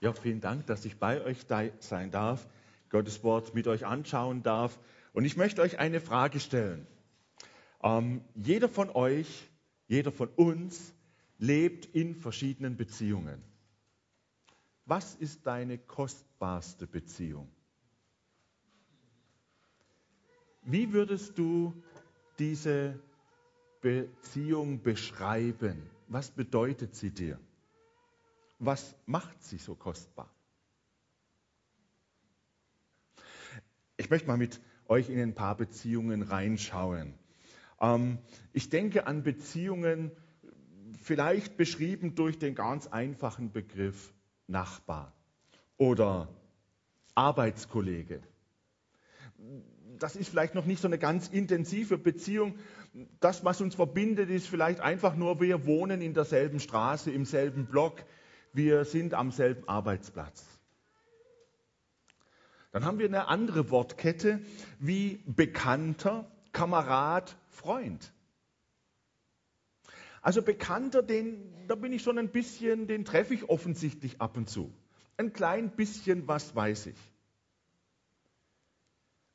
Ja, 0.00 0.12
vielen 0.12 0.40
Dank, 0.40 0.66
dass 0.66 0.84
ich 0.84 0.98
bei 0.98 1.22
euch 1.24 1.46
sein 1.80 2.10
darf, 2.10 2.46
Gottes 2.90 3.24
Wort 3.24 3.54
mit 3.54 3.66
euch 3.66 3.84
anschauen 3.84 4.42
darf. 4.42 4.78
Und 5.12 5.24
ich 5.24 5.36
möchte 5.36 5.60
euch 5.62 5.78
eine 5.78 6.00
Frage 6.00 6.38
stellen. 6.38 6.86
Ähm, 7.82 8.22
jeder 8.34 8.68
von 8.68 8.90
euch, 8.90 9.48
jeder 9.88 10.12
von 10.12 10.28
uns 10.28 10.94
lebt 11.38 11.86
in 11.86 12.14
verschiedenen 12.14 12.76
Beziehungen. 12.76 13.42
Was 14.84 15.14
ist 15.16 15.46
deine 15.46 15.78
kostbarste 15.78 16.86
Beziehung? 16.86 17.48
Wie 20.62 20.92
würdest 20.92 21.38
du 21.38 21.74
diese 22.38 22.98
Beziehung 23.80 24.82
beschreiben? 24.82 25.82
Was 26.06 26.30
bedeutet 26.30 26.94
sie 26.94 27.10
dir? 27.10 27.38
Was 28.58 28.94
macht 29.06 29.42
sie 29.42 29.58
so 29.58 29.74
kostbar? 29.74 30.28
Ich 33.96 34.10
möchte 34.10 34.26
mal 34.28 34.36
mit 34.36 34.60
euch 34.86 35.10
in 35.10 35.20
ein 35.20 35.34
paar 35.34 35.56
Beziehungen 35.56 36.22
reinschauen. 36.22 37.14
Ähm, 37.80 38.18
ich 38.52 38.68
denke 38.68 39.06
an 39.06 39.22
Beziehungen, 39.22 40.10
vielleicht 41.02 41.56
beschrieben 41.56 42.14
durch 42.14 42.38
den 42.38 42.54
ganz 42.54 42.86
einfachen 42.86 43.52
Begriff 43.52 44.14
Nachbar 44.46 45.12
oder 45.76 46.28
Arbeitskollege. 47.14 48.22
Das 49.98 50.16
ist 50.16 50.28
vielleicht 50.28 50.54
noch 50.54 50.64
nicht 50.64 50.80
so 50.80 50.88
eine 50.88 50.98
ganz 50.98 51.28
intensive 51.28 51.98
Beziehung. 51.98 52.58
Das, 53.20 53.44
was 53.44 53.60
uns 53.60 53.74
verbindet, 53.74 54.30
ist 54.30 54.48
vielleicht 54.48 54.80
einfach 54.80 55.16
nur, 55.16 55.40
wir 55.40 55.66
wohnen 55.66 56.00
in 56.00 56.14
derselben 56.14 56.60
Straße, 56.60 57.10
im 57.10 57.24
selben 57.24 57.66
Block, 57.66 58.04
wir 58.52 58.84
sind 58.84 59.14
am 59.14 59.30
selben 59.30 59.68
Arbeitsplatz. 59.68 60.44
Dann 62.72 62.84
haben 62.84 62.98
wir 62.98 63.06
eine 63.06 63.28
andere 63.28 63.70
Wortkette 63.70 64.40
wie 64.78 65.22
Bekannter, 65.26 66.30
Kamerad, 66.52 67.36
Freund. 67.48 68.12
Also 70.20 70.42
Bekannter, 70.42 71.02
den, 71.02 71.66
da 71.68 71.74
bin 71.74 71.92
ich 71.92 72.02
schon 72.02 72.18
ein 72.18 72.30
bisschen, 72.30 72.86
den 72.86 73.04
treffe 73.04 73.34
ich 73.34 73.48
offensichtlich 73.48 74.20
ab 74.20 74.36
und 74.36 74.50
zu. 74.50 74.72
Ein 75.16 75.32
klein 75.32 75.70
bisschen 75.70 76.28
was 76.28 76.54
weiß 76.54 76.86
ich. 76.86 76.98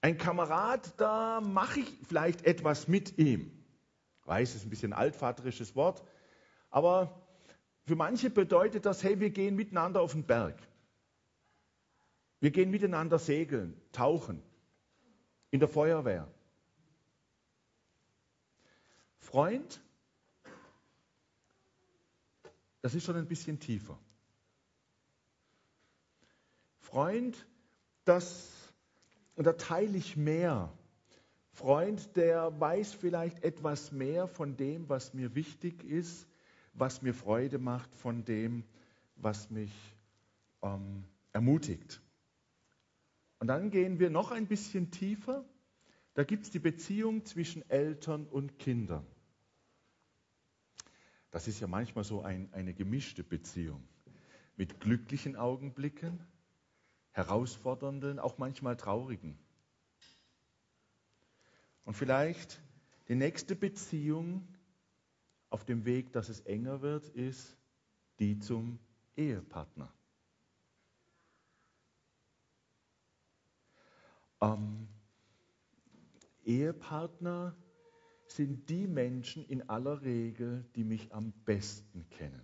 Ein 0.02 0.18
Kamerad, 0.18 0.94
da 1.00 1.42
mache 1.42 1.80
ich 1.80 1.98
vielleicht 2.08 2.46
etwas 2.46 2.88
mit 2.88 3.18
ihm. 3.18 3.52
Ich 4.22 4.28
weiß, 4.28 4.50
es 4.50 4.56
ist 4.58 4.66
ein 4.66 4.70
bisschen 4.70 4.94
altvaterisches 4.94 5.76
Wort, 5.76 6.04
aber 6.70 7.23
für 7.86 7.96
manche 7.96 8.30
bedeutet 8.30 8.86
das, 8.86 9.04
hey, 9.04 9.20
wir 9.20 9.30
gehen 9.30 9.56
miteinander 9.56 10.02
auf 10.02 10.14
den 10.14 10.24
Berg. 10.24 10.58
Wir 12.40 12.52
gehen 12.52 12.72
miteinander 12.72 13.20
segeln, 13.20 13.80
tauchen, 13.92 14.42
in 15.52 15.60
der 15.60 15.70
Feuerwehr. 15.70 16.28
Freund, 19.20 19.82
das 22.82 22.96
ist 22.96 23.06
schon 23.06 23.16
ein 23.16 23.28
bisschen 23.28 23.60
tiefer. 23.60 23.98
Freund, 26.80 27.48
das, 28.06 28.52
und 29.36 29.46
da 29.46 29.54
teile 29.54 29.98
ich 29.98 30.18
mehr. 30.18 30.72
Freund, 31.52 32.16
der 32.16 32.60
weiß 32.60 32.94
vielleicht 32.94 33.44
etwas 33.44 33.92
mehr 33.92 34.28
von 34.28 34.58
dem, 34.58 34.90
was 34.90 35.14
mir 35.14 35.34
wichtig 35.36 35.84
ist, 35.84 36.28
was 36.74 37.02
mir 37.02 37.14
Freude 37.14 37.60
macht, 37.60 37.94
von 37.96 38.26
dem, 38.26 38.64
was 39.16 39.50
mich 39.50 39.72
ähm, 40.62 41.04
ermutigt. 41.32 42.02
Und 43.40 43.48
dann 43.48 43.72
gehen 43.72 44.00
wir 44.00 44.10
noch 44.10 44.32
ein 44.32 44.48
bisschen 44.48 44.92
tiefer. 44.92 45.46
Da 46.14 46.24
gibt 46.24 46.46
es 46.46 46.52
die 46.52 46.60
Beziehung 46.60 47.26
zwischen 47.26 47.68
Eltern 47.70 48.26
und 48.26 48.60
Kindern. 48.60 49.06
Das 51.32 51.48
ist 51.48 51.60
ja 51.60 51.68
manchmal 51.68 52.04
so 52.04 52.22
ein, 52.22 52.54
eine 52.54 52.74
gemischte 52.74 53.24
Beziehung 53.24 53.84
mit 54.56 54.80
glücklichen 54.80 55.36
Augenblicken, 55.36 56.20
herausfordernden, 57.12 58.20
auch 58.20 58.38
manchmal 58.38 58.78
traurigen. 58.78 59.38
Und 61.86 61.96
vielleicht 61.96 62.62
die 63.08 63.16
nächste 63.16 63.56
Beziehung 63.56 64.48
auf 65.54 65.64
dem 65.64 65.86
Weg, 65.86 66.12
dass 66.14 66.30
es 66.30 66.42
enger 66.42 66.82
wird, 66.82 67.08
ist 67.10 67.56
die 68.18 68.40
zum 68.40 68.80
Ehepartner. 69.16 69.94
Ähm, 74.42 74.88
Ehepartner 76.44 77.56
sind 78.26 78.68
die 78.68 78.88
Menschen 78.88 79.46
in 79.46 79.70
aller 79.70 80.02
Regel, 80.02 80.66
die 80.76 80.84
mich 80.84 81.14
am 81.14 81.32
besten 81.46 82.10
kennen. 82.10 82.42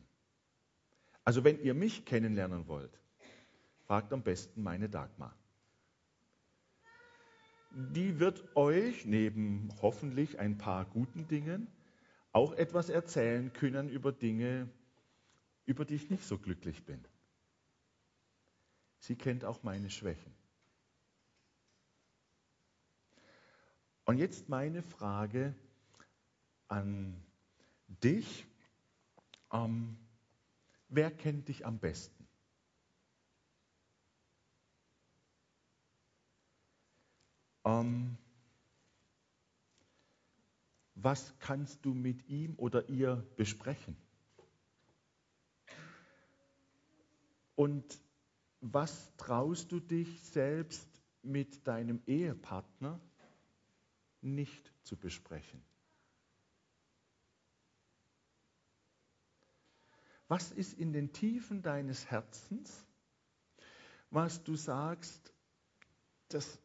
Also 1.24 1.44
wenn 1.44 1.59
ihr 1.64 1.74
mich 1.74 2.06
kennenlernen 2.06 2.68
wollt, 2.68 3.02
fragt 3.88 4.14
am 4.14 4.22
besten 4.22 4.62
meine 4.62 4.88
Dagmar. 4.88 5.36
Die 7.72 8.19
wird 8.19 8.56
euch 8.56 9.06
neben 9.06 9.69
hoffentlich 9.81 10.38
ein 10.38 10.59
paar 10.59 10.86
guten 10.86 11.28
Dingen 11.28 11.68
auch 12.39 12.53
etwas 12.53 12.88
erzählen 12.88 13.51
können 13.51 13.89
über 13.89 14.13
Dinge, 14.13 14.69
über 15.66 15.83
die 15.83 15.95
ich 15.95 16.09
nicht 16.09 16.23
so 16.23 16.38
glücklich 16.38 16.85
bin. 16.85 17.03
Sie 19.00 19.17
kennt 19.17 19.44
auch 19.44 19.61
meine 19.61 19.89
Schwächen. 19.89 20.33
Und 24.05 24.17
jetzt 24.17 24.47
meine 24.47 24.81
Frage 24.81 25.53
an 26.69 27.22
dich. 27.88 28.47
Ähm, 29.51 29.97
wer 30.88 31.11
kennt 31.11 31.50
dich 31.50 31.66
am 31.66 31.77
besten? 31.77 32.25
Ähm, 37.66 38.17
was 41.04 41.34
kannst 41.40 41.86
du 41.86 41.94
mit 41.94 42.28
ihm 42.28 42.56
oder 42.58 42.90
ihr 42.90 43.26
besprechen? 43.36 43.96
Und 47.56 48.00
was 48.62 49.16
traust 49.18 49.72
du 49.72 49.80
dich 49.80 50.22
selbst 50.24 50.88
mit 51.22 51.68
deinem 51.68 52.02
Ehepartner 52.06 53.00
nicht 54.22 54.74
zu 54.84 54.98
besprechen? 54.98 55.62
Was 60.28 60.52
ist 60.52 60.78
in 60.78 60.94
den 60.94 61.12
Tiefen 61.12 61.62
deines 61.62 62.06
Herzens, 62.12 62.86
was 64.12 64.44
du 64.44 64.56
sagst, 64.56 65.34
das 66.28 66.60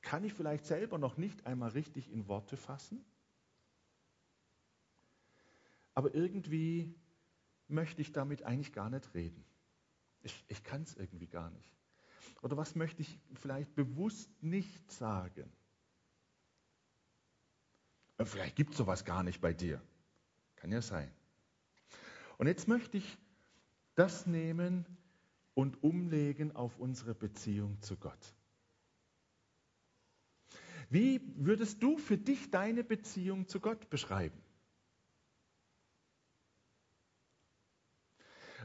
kann 0.00 0.22
ich 0.24 0.32
vielleicht 0.32 0.64
selber 0.66 0.96
noch 0.96 1.16
nicht 1.16 1.44
einmal 1.46 1.70
richtig 1.70 2.10
in 2.10 2.28
Worte 2.28 2.56
fassen? 2.56 3.04
Aber 5.98 6.14
irgendwie 6.14 6.94
möchte 7.66 8.02
ich 8.02 8.12
damit 8.12 8.44
eigentlich 8.44 8.72
gar 8.72 8.88
nicht 8.88 9.12
reden. 9.14 9.44
Ich, 10.22 10.44
ich 10.46 10.62
kann 10.62 10.82
es 10.82 10.94
irgendwie 10.94 11.26
gar 11.26 11.50
nicht. 11.50 11.76
Oder 12.40 12.56
was 12.56 12.76
möchte 12.76 13.02
ich 13.02 13.18
vielleicht 13.34 13.74
bewusst 13.74 14.30
nicht 14.40 14.92
sagen? 14.92 15.52
Vielleicht 18.22 18.54
gibt 18.54 18.70
es 18.70 18.76
sowas 18.76 19.04
gar 19.04 19.24
nicht 19.24 19.40
bei 19.40 19.52
dir. 19.52 19.82
Kann 20.54 20.70
ja 20.70 20.80
sein. 20.82 21.10
Und 22.36 22.46
jetzt 22.46 22.68
möchte 22.68 22.98
ich 22.98 23.18
das 23.96 24.24
nehmen 24.24 24.86
und 25.54 25.82
umlegen 25.82 26.54
auf 26.54 26.78
unsere 26.78 27.12
Beziehung 27.12 27.82
zu 27.82 27.96
Gott. 27.96 28.36
Wie 30.90 31.20
würdest 31.34 31.82
du 31.82 31.98
für 31.98 32.18
dich 32.18 32.52
deine 32.52 32.84
Beziehung 32.84 33.48
zu 33.48 33.58
Gott 33.58 33.90
beschreiben? 33.90 34.40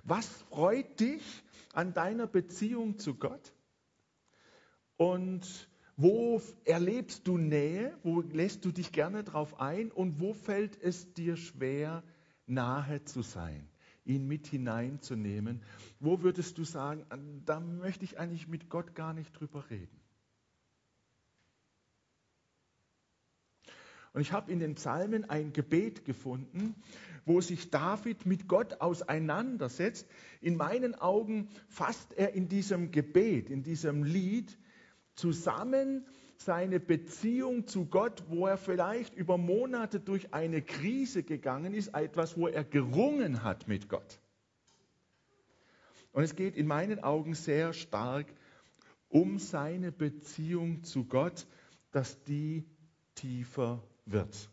Was 0.04 0.28
freut 0.28 1.00
dich 1.00 1.44
an 1.74 1.94
deiner 1.94 2.28
Beziehung 2.28 3.00
zu 3.00 3.16
Gott? 3.16 3.54
Und 4.98 5.70
wo 5.96 6.42
erlebst 6.66 7.28
du 7.28 7.38
Nähe? 7.38 7.98
Wo 8.04 8.22
lässt 8.22 8.66
du 8.66 8.72
dich 8.72 8.92
gerne 8.92 9.24
drauf 9.24 9.60
ein? 9.60 9.92
Und 9.92 10.20
wo 10.20 10.34
fällt 10.34 10.82
es 10.82 11.14
dir 11.14 11.38
schwer, 11.38 12.04
nahe 12.46 13.04
zu 13.06 13.22
sein, 13.22 13.70
ihn 14.04 14.28
mit 14.28 14.48
hineinzunehmen? 14.48 15.64
Wo 16.00 16.22
würdest 16.22 16.58
du 16.58 16.64
sagen, 16.64 17.06
da 17.46 17.60
möchte 17.60 18.04
ich 18.04 18.20
eigentlich 18.20 18.48
mit 18.48 18.70
Gott 18.70 18.96
gar 18.96 19.14
nicht 19.14 19.32
drüber 19.40 19.70
reden? 19.70 20.03
Und 24.14 24.22
ich 24.22 24.32
habe 24.32 24.52
in 24.52 24.60
den 24.60 24.76
Psalmen 24.76 25.30
ein 25.30 25.54
Gebet 25.54 26.06
gefunden, 26.06 26.76
wo 27.26 27.42
sich 27.42 27.72
David 27.72 28.26
mit 28.26 28.48
Gott 28.48 28.80
auseinandersetzt. 28.80 30.08
In 30.40 30.56
meinen 30.56 30.96
Augen 30.96 31.50
fasst 31.68 32.14
er 32.14 32.34
in 32.34 32.48
diesem 32.48 32.92
Gebet, 32.92 33.50
in 33.50 33.64
diesem 33.64 34.04
Lied 34.04 34.58
zusammen 35.16 36.06
seine 36.38 36.80
Beziehung 36.80 37.68
zu 37.68 37.86
Gott, 37.86 38.24
wo 38.28 38.48
er 38.48 38.58
vielleicht 38.58 39.16
über 39.16 39.38
Monate 39.38 40.00
durch 40.00 40.34
eine 40.34 40.62
Krise 40.62 41.24
gegangen 41.24 41.74
ist, 41.74 41.96
etwas, 41.96 42.38
wo 42.38 42.48
er 42.48 42.64
gerungen 42.64 43.44
hat 43.44 43.68
mit 43.68 43.90
Gott. 43.90 44.20
Und 46.12 46.24
es 46.24 46.36
geht 46.36 46.56
in 46.56 46.68
meinen 46.68 47.00
Augen 47.04 47.34
sehr 47.34 47.74
stark 47.74 48.28
um 49.10 49.38
seine 49.38 49.92
Beziehung 49.92 50.84
zu 50.84 51.06
Gott, 51.06 51.46
dass 51.92 52.24
die 52.24 52.66
tiefer 53.14 53.84
wird. 54.06 54.50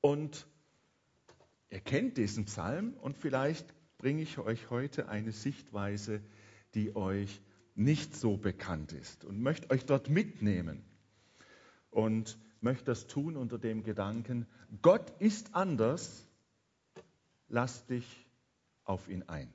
Und 0.00 0.46
ihr 1.70 1.80
kennt 1.80 2.16
diesen 2.16 2.44
Psalm 2.46 2.94
und 2.94 3.16
vielleicht 3.16 3.74
bringe 3.98 4.22
ich 4.22 4.38
euch 4.38 4.70
heute 4.70 5.08
eine 5.08 5.32
Sichtweise, 5.32 6.20
die 6.74 6.94
euch 6.94 7.42
nicht 7.74 8.16
so 8.16 8.36
bekannt 8.36 8.92
ist 8.92 9.24
und 9.24 9.40
möchte 9.40 9.70
euch 9.70 9.86
dort 9.86 10.08
mitnehmen 10.08 10.84
und 11.90 12.38
möchte 12.60 12.84
das 12.84 13.06
tun 13.06 13.36
unter 13.36 13.58
dem 13.58 13.82
Gedanken, 13.82 14.46
Gott 14.82 15.12
ist 15.20 15.54
anders, 15.54 16.26
lass 17.48 17.86
dich 17.86 18.26
auf 18.84 19.08
ihn 19.08 19.22
ein. 19.28 19.52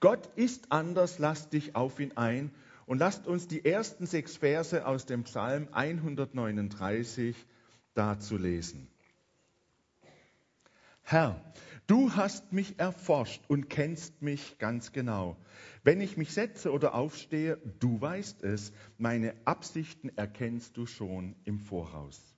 Gott 0.00 0.26
ist 0.36 0.72
anders, 0.72 1.18
lass 1.18 1.48
dich 1.48 1.74
auf 1.74 2.00
ihn 2.00 2.16
ein 2.16 2.52
und 2.86 2.98
lasst 2.98 3.26
uns 3.26 3.48
die 3.48 3.64
ersten 3.64 4.06
sechs 4.06 4.36
Verse 4.36 4.86
aus 4.86 5.06
dem 5.06 5.24
Psalm 5.24 5.68
139 5.72 7.36
dazu 7.94 8.36
lesen. 8.36 8.88
Herr, 11.02 11.40
du 11.86 12.14
hast 12.14 12.52
mich 12.52 12.78
erforscht 12.78 13.42
und 13.48 13.68
kennst 13.68 14.22
mich 14.22 14.58
ganz 14.58 14.92
genau. 14.92 15.36
Wenn 15.84 16.00
ich 16.00 16.16
mich 16.16 16.32
setze 16.32 16.72
oder 16.72 16.94
aufstehe, 16.94 17.58
du 17.78 18.00
weißt 18.00 18.42
es, 18.42 18.72
meine 18.98 19.34
Absichten 19.44 20.10
erkennst 20.16 20.76
du 20.76 20.86
schon 20.86 21.36
im 21.44 21.60
Voraus. 21.60 22.34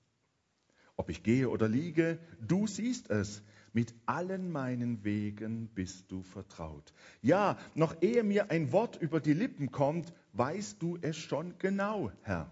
Ob 0.97 1.11
ich 1.11 1.23
gehe 1.23 1.49
oder 1.49 1.69
liege, 1.69 2.19
du 2.41 2.67
siehst 2.67 3.09
es. 3.11 3.43
Mit 3.73 3.95
allen 4.07 4.51
meinen 4.51 5.05
Wegen 5.05 5.69
bist 5.69 6.11
du 6.11 6.23
vertraut. 6.23 6.93
Ja, 7.23 7.59
noch 7.75 8.03
ehe 8.03 8.25
mir 8.25 8.51
ein 8.51 8.73
Wort 8.73 9.01
über 9.01 9.21
die 9.21 9.35
Lippen 9.35 9.71
kommt, 9.71 10.13
weißt 10.39 10.81
du 10.81 10.99
es 11.03 11.17
schon 11.17 11.59
genau, 11.59 12.13
Herr. 12.23 12.51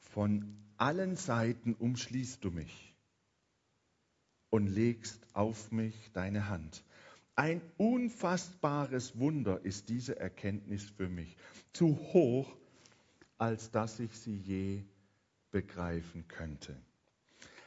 Von 0.00 0.56
allen 0.76 1.16
Seiten 1.16 1.74
umschließt 1.74 2.42
du 2.42 2.50
mich 2.50 2.94
und 4.50 4.66
legst 4.66 5.26
auf 5.34 5.70
mich 5.70 6.10
deine 6.12 6.48
Hand. 6.48 6.84
Ein 7.36 7.62
unfassbares 7.76 9.18
Wunder 9.18 9.64
ist 9.64 9.88
diese 9.88 10.18
Erkenntnis 10.18 10.82
für 10.82 11.08
mich, 11.08 11.36
zu 11.72 11.96
hoch, 12.12 12.56
als 13.36 13.70
dass 13.70 14.00
ich 14.00 14.12
sie 14.18 14.36
je 14.36 14.82
begreifen 15.52 16.26
könnte. 16.26 16.76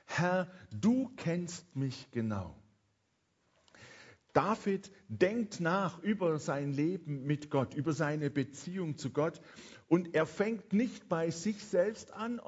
Herr, 0.05 0.51
du 0.71 1.09
kennst 1.15 1.73
mich 1.75 2.11
genau. 2.11 2.53
David 4.33 4.91
denkt 5.07 5.59
nach 5.59 6.01
über 6.01 6.39
sein 6.39 6.71
Leben 6.71 7.25
mit 7.25 7.49
Gott, 7.49 7.73
über 7.73 7.93
seine 7.93 8.29
Beziehung 8.29 8.97
zu 8.97 9.11
Gott 9.11 9.41
und 9.87 10.15
er 10.15 10.25
fängt 10.25 10.73
nicht 10.73 11.09
bei 11.09 11.31
sich 11.31 11.63
selbst 11.65 12.13
an, 12.13 12.39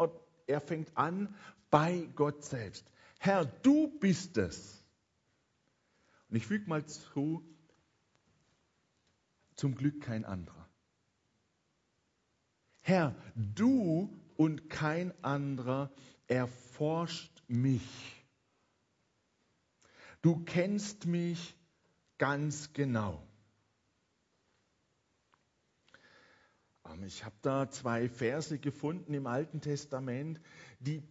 er 0.48 0.62
fängt 0.62 0.96
an 0.98 1.36
bei 1.70 2.08
Gott 2.16 2.44
selbst. 2.44 2.90
Herr, 3.20 3.46
du 3.46 3.88
bist 4.00 4.38
es. 4.38 4.84
Und 6.30 6.38
ich 6.38 6.48
füge 6.48 6.68
mal 6.68 6.86
zu, 6.86 7.44
zum 9.56 9.76
Glück 9.76 10.02
kein 10.02 10.26
anderer. 10.26 10.70
Herr, 12.82 13.16
du 13.36 14.10
und 14.36 14.70
kein 14.70 15.14
anderer 15.24 15.92
erforscht 16.28 17.44
mich. 17.48 18.26
Du 20.22 20.44
kennst 20.44 21.06
mich 21.06 21.56
ganz 22.24 22.72
genau. 22.72 23.22
Ähm, 26.88 27.04
ich 27.04 27.26
habe 27.26 27.36
da 27.42 27.70
zwei 27.70 28.08
Verse 28.08 28.58
gefunden 28.60 29.14
im 29.14 29.28
Alten 29.28 29.60
Testament, 29.60 30.40
die, 30.80 31.04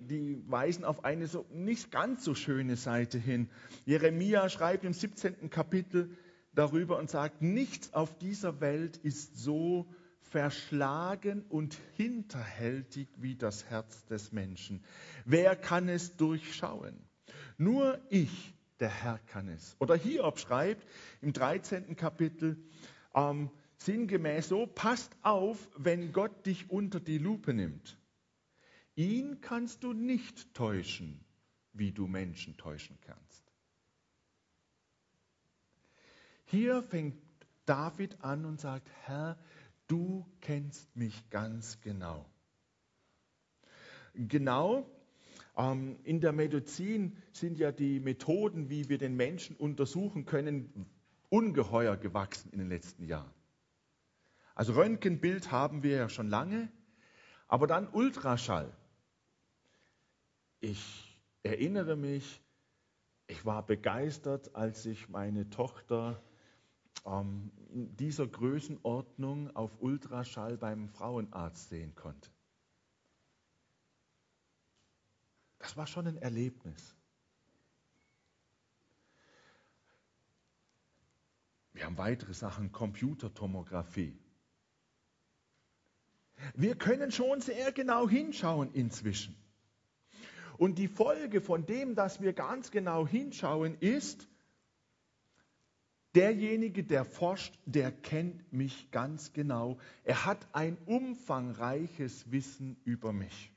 die, 0.00 0.42
weisen 0.46 0.86
auf 0.86 1.04
eine 1.04 1.26
so 1.26 1.44
nicht 1.52 1.90
ganz 1.90 2.24
so 2.24 2.34
schöne 2.34 2.76
Seite 2.76 3.18
hin. 3.18 3.50
Jeremia 3.84 4.48
schreibt 4.48 4.84
im 4.84 4.94
17. 4.94 5.50
Kapitel 5.50 6.16
darüber 6.54 6.96
und 6.96 7.10
sagt, 7.10 7.42
nichts 7.42 7.92
auf 7.92 8.16
dieser 8.16 8.62
Welt 8.62 8.96
ist 8.96 9.36
so 9.36 9.86
verschlagen 10.22 11.44
und 11.50 11.76
hinterhältig 11.92 13.10
wie 13.18 13.36
das 13.36 13.66
Herz 13.66 14.06
des 14.06 14.32
Menschen. 14.32 14.82
Wer 15.26 15.56
kann 15.56 15.90
es 15.90 16.16
durchschauen? 16.16 16.98
Nur 17.58 18.00
ich, 18.08 18.54
der 18.80 18.90
Herr, 18.90 19.18
kann 19.26 19.48
es. 19.48 19.76
Oder 19.78 19.96
Hiob 19.96 20.38
schreibt 20.38 20.86
im 21.20 21.32
13. 21.32 21.96
Kapitel 21.96 22.56
ähm, 23.14 23.50
sinngemäß 23.78 24.48
so, 24.48 24.66
passt 24.66 25.16
auf, 25.22 25.68
wenn 25.76 26.12
Gott 26.12 26.46
dich 26.46 26.70
unter 26.70 27.00
die 27.00 27.18
Lupe 27.18 27.54
nimmt. 27.54 27.98
Ihn 28.94 29.40
kannst 29.40 29.84
du 29.84 29.92
nicht 29.92 30.54
täuschen, 30.54 31.24
wie 31.72 31.92
du 31.92 32.06
Menschen 32.06 32.56
täuschen 32.56 32.98
kannst. 33.02 33.52
Hier 36.44 36.82
fängt 36.82 37.16
David 37.66 38.24
an 38.24 38.44
und 38.44 38.60
sagt, 38.60 38.90
Herr, 39.04 39.38
du 39.86 40.26
kennst 40.40 40.96
mich 40.96 41.28
ganz 41.30 41.80
genau. 41.80 42.24
Genau, 44.14 44.90
in 45.58 46.20
der 46.20 46.32
Medizin 46.32 47.16
sind 47.32 47.58
ja 47.58 47.72
die 47.72 47.98
Methoden, 47.98 48.70
wie 48.70 48.88
wir 48.88 48.96
den 48.96 49.16
Menschen 49.16 49.56
untersuchen 49.56 50.24
können, 50.24 50.86
ungeheuer 51.30 51.96
gewachsen 51.96 52.50
in 52.52 52.60
den 52.60 52.68
letzten 52.68 53.04
Jahren. 53.04 53.32
Also 54.54 54.74
Röntgenbild 54.74 55.50
haben 55.50 55.82
wir 55.82 55.96
ja 55.96 56.08
schon 56.08 56.28
lange, 56.28 56.70
aber 57.48 57.66
dann 57.66 57.88
Ultraschall. 57.88 58.72
Ich 60.60 61.18
erinnere 61.42 61.96
mich, 61.96 62.40
ich 63.26 63.44
war 63.44 63.66
begeistert, 63.66 64.54
als 64.54 64.86
ich 64.86 65.08
meine 65.08 65.50
Tochter 65.50 66.22
ähm, 67.04 67.50
in 67.72 67.96
dieser 67.96 68.28
Größenordnung 68.28 69.56
auf 69.56 69.70
Ultraschall 69.80 70.56
beim 70.56 70.88
Frauenarzt 70.88 71.68
sehen 71.68 71.96
konnte. 71.96 72.30
Das 75.58 75.76
war 75.76 75.86
schon 75.86 76.06
ein 76.06 76.16
Erlebnis. 76.18 76.94
Wir 81.72 81.84
haben 81.84 81.98
weitere 81.98 82.34
Sachen, 82.34 82.72
Computertomographie. 82.72 84.18
Wir 86.54 86.76
können 86.76 87.10
schon 87.12 87.40
sehr 87.40 87.72
genau 87.72 88.08
hinschauen 88.08 88.72
inzwischen. 88.72 89.36
Und 90.56 90.78
die 90.78 90.88
Folge 90.88 91.40
von 91.40 91.66
dem, 91.66 91.94
dass 91.94 92.20
wir 92.20 92.32
ganz 92.32 92.70
genau 92.70 93.06
hinschauen, 93.06 93.76
ist, 93.78 94.28
Derjenige, 96.14 96.84
der 96.84 97.04
forscht, 97.04 97.56
der 97.66 97.92
kennt 97.92 98.52
mich 98.52 98.90
ganz 98.90 99.32
genau. 99.32 99.78
Er 100.04 100.24
hat 100.24 100.48
ein 100.52 100.78
umfangreiches 100.86 102.32
Wissen 102.32 102.80
über 102.84 103.12
mich. 103.12 103.52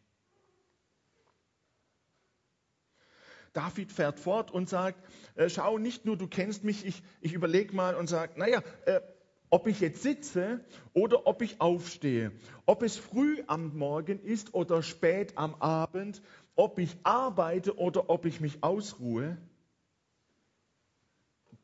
David 3.53 3.91
fährt 3.91 4.19
fort 4.19 4.51
und 4.51 4.69
sagt, 4.69 5.03
äh, 5.35 5.49
schau 5.49 5.77
nicht 5.77 6.05
nur, 6.05 6.17
du 6.17 6.27
kennst 6.27 6.63
mich, 6.63 6.85
ich, 6.85 7.03
ich 7.21 7.33
überlege 7.33 7.75
mal 7.75 7.95
und 7.95 8.07
sage, 8.07 8.39
naja, 8.39 8.63
äh, 8.85 9.01
ob 9.49 9.67
ich 9.67 9.81
jetzt 9.81 10.01
sitze 10.01 10.63
oder 10.93 11.27
ob 11.27 11.41
ich 11.41 11.59
aufstehe, 11.59 12.31
ob 12.65 12.83
es 12.83 12.97
früh 12.97 13.43
am 13.47 13.77
Morgen 13.77 14.19
ist 14.19 14.53
oder 14.53 14.81
spät 14.81 15.37
am 15.37 15.55
Abend, 15.55 16.21
ob 16.55 16.79
ich 16.79 16.95
arbeite 17.03 17.77
oder 17.77 18.09
ob 18.09 18.25
ich 18.25 18.39
mich 18.39 18.63
ausruhe, 18.63 19.37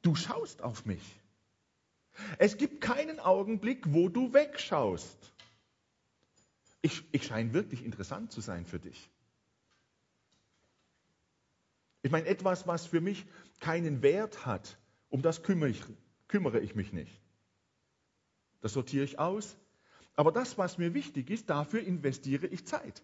Du 0.01 0.15
schaust 0.15 0.61
auf 0.61 0.85
mich. 0.85 1.03
Es 2.37 2.57
gibt 2.57 2.81
keinen 2.81 3.19
Augenblick, 3.19 3.93
wo 3.93 4.09
du 4.09 4.33
wegschaust. 4.33 5.33
Ich, 6.81 7.03
ich 7.11 7.25
scheine 7.25 7.53
wirklich 7.53 7.83
interessant 7.83 8.31
zu 8.31 8.41
sein 8.41 8.65
für 8.65 8.79
dich. 8.79 9.09
Ich 12.01 12.11
meine, 12.11 12.27
etwas, 12.27 12.67
was 12.67 12.85
für 12.85 13.01
mich 13.01 13.25
keinen 13.59 14.01
Wert 14.01 14.45
hat, 14.45 14.77
um 15.09 15.21
das 15.21 15.43
kümmere 15.43 15.69
ich, 15.69 15.83
kümmere 16.27 16.59
ich 16.59 16.75
mich 16.75 16.93
nicht. 16.93 17.21
Das 18.61 18.73
sortiere 18.73 19.03
ich 19.03 19.19
aus. 19.19 19.57
Aber 20.15 20.31
das, 20.31 20.57
was 20.57 20.77
mir 20.77 20.93
wichtig 20.93 21.29
ist, 21.29 21.49
dafür 21.49 21.81
investiere 21.81 22.47
ich 22.47 22.65
Zeit. 22.65 23.03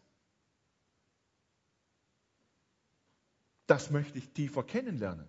Das 3.68 3.92
möchte 3.92 4.18
ich 4.18 4.30
tiefer 4.32 4.64
kennenlernen. 4.64 5.28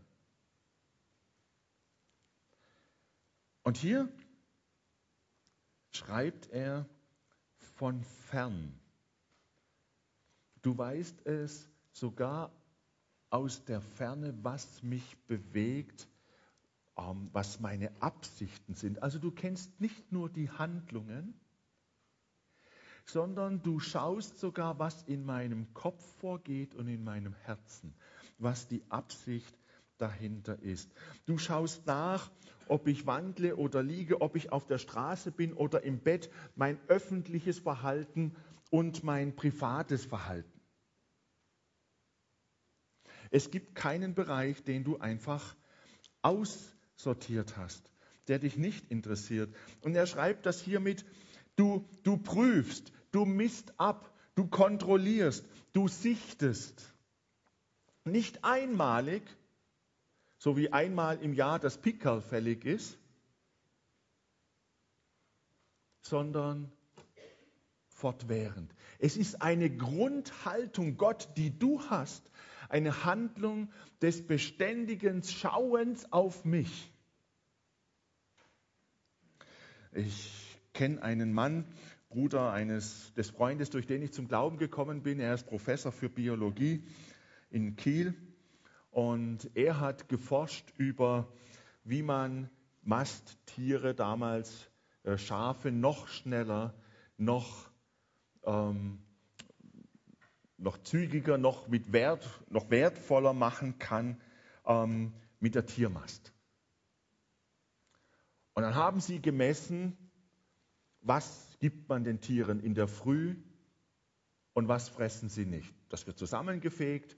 Und 3.62 3.76
hier 3.76 4.11
schreibt 5.92 6.50
er 6.50 6.88
von 7.76 8.02
fern. 8.02 8.78
Du 10.62 10.76
weißt 10.76 11.26
es 11.26 11.68
sogar 11.92 12.50
aus 13.34 13.64
der 13.64 13.80
Ferne, 13.80 14.32
was 14.42 14.84
mich 14.84 15.16
bewegt, 15.26 16.06
ähm, 16.96 17.30
was 17.32 17.58
meine 17.58 17.90
Absichten 18.00 18.76
sind. 18.76 19.02
Also 19.02 19.18
du 19.18 19.32
kennst 19.32 19.80
nicht 19.80 20.12
nur 20.12 20.28
die 20.30 20.50
Handlungen, 20.50 21.34
sondern 23.04 23.60
du 23.60 23.80
schaust 23.80 24.38
sogar, 24.38 24.78
was 24.78 25.02
in 25.02 25.24
meinem 25.24 25.74
Kopf 25.74 26.00
vorgeht 26.20 26.76
und 26.76 26.86
in 26.86 27.02
meinem 27.02 27.34
Herzen, 27.34 27.92
was 28.38 28.68
die 28.68 28.84
Absicht 28.88 29.58
dahinter 29.98 30.62
ist. 30.62 30.92
Du 31.26 31.36
schaust 31.36 31.88
nach, 31.88 32.30
ob 32.68 32.86
ich 32.86 33.04
wandle 33.04 33.56
oder 33.56 33.82
liege, 33.82 34.20
ob 34.20 34.36
ich 34.36 34.52
auf 34.52 34.68
der 34.68 34.78
Straße 34.78 35.32
bin 35.32 35.54
oder 35.54 35.82
im 35.82 35.98
Bett, 35.98 36.30
mein 36.54 36.78
öffentliches 36.86 37.58
Verhalten 37.58 38.36
und 38.70 39.02
mein 39.02 39.34
privates 39.34 40.04
Verhalten. 40.04 40.53
Es 43.34 43.50
gibt 43.50 43.74
keinen 43.74 44.14
Bereich, 44.14 44.62
den 44.62 44.84
du 44.84 44.98
einfach 44.98 45.56
aussortiert 46.22 47.56
hast, 47.56 47.90
der 48.28 48.38
dich 48.38 48.56
nicht 48.56 48.92
interessiert. 48.92 49.52
Und 49.80 49.96
er 49.96 50.06
schreibt 50.06 50.46
das 50.46 50.60
hiermit, 50.60 51.04
du, 51.56 51.84
du 52.04 52.16
prüfst, 52.16 52.92
du 53.10 53.24
misst 53.24 53.72
ab, 53.76 54.08
du 54.36 54.46
kontrollierst, 54.46 55.44
du 55.72 55.88
sichtest. 55.88 56.94
Nicht 58.04 58.44
einmalig, 58.44 59.24
so 60.38 60.56
wie 60.56 60.72
einmal 60.72 61.20
im 61.20 61.32
Jahr 61.32 61.58
das 61.58 61.78
Pickerl 61.78 62.22
fällig 62.22 62.64
ist, 62.64 62.96
sondern 66.02 66.70
fortwährend. 67.88 68.72
Es 69.00 69.16
ist 69.16 69.42
eine 69.42 69.76
Grundhaltung 69.76 70.96
Gott, 70.96 71.30
die 71.36 71.58
du 71.58 71.82
hast, 71.90 72.30
eine 72.68 73.04
Handlung 73.04 73.71
des 74.02 74.26
beständigen 74.26 75.23
Schauens 75.23 76.11
auf 76.12 76.44
mich. 76.44 76.90
Ich 79.92 80.59
kenne 80.73 81.02
einen 81.02 81.33
Mann, 81.33 81.66
Bruder 82.09 82.52
eines 82.52 83.12
des 83.14 83.30
Freundes, 83.30 83.71
durch 83.71 83.87
den 83.87 84.02
ich 84.02 84.12
zum 84.12 84.28
Glauben 84.28 84.59
gekommen 84.59 85.02
bin. 85.02 85.21
Er 85.21 85.35
ist 85.35 85.47
Professor 85.47 85.92
für 85.92 86.09
Biologie 86.09 86.85
in 87.50 87.76
Kiel 87.76 88.14
und 88.90 89.50
er 89.54 89.80
hat 89.80 90.09
geforscht 90.09 90.73
über, 90.76 91.33
wie 91.83 92.02
man 92.02 92.50
Masttiere 92.83 93.94
damals, 93.94 94.71
äh, 95.02 95.18
Schafe, 95.18 95.73
noch 95.73 96.09
schneller, 96.09 96.75
noch, 97.16 97.71
ähm, 98.44 98.99
noch 100.56 100.82
zügiger, 100.82 101.38
noch, 101.38 101.68
mit 101.68 101.92
Wert, 101.92 102.28
noch 102.49 102.70
wertvoller 102.70 103.32
machen 103.32 103.78
kann 103.78 104.20
ähm, 104.66 105.12
mit 105.40 105.54
der 105.54 105.66
Tiermast. 105.66 106.32
Und 108.54 108.62
dann 108.62 108.75
haben 108.75 109.00
sie 109.00 109.20
gemessen, 109.20 109.96
was 111.00 111.56
gibt 111.61 111.88
man 111.88 112.04
den 112.04 112.20
Tieren 112.20 112.61
in 112.61 112.75
der 112.75 112.88
Früh 112.88 113.37
und 114.52 114.68
was 114.68 114.88
fressen 114.88 115.28
sie 115.28 115.44
nicht. 115.44 115.75
Das 115.88 116.06
wird 116.06 116.18
zusammengefegt 116.18 117.16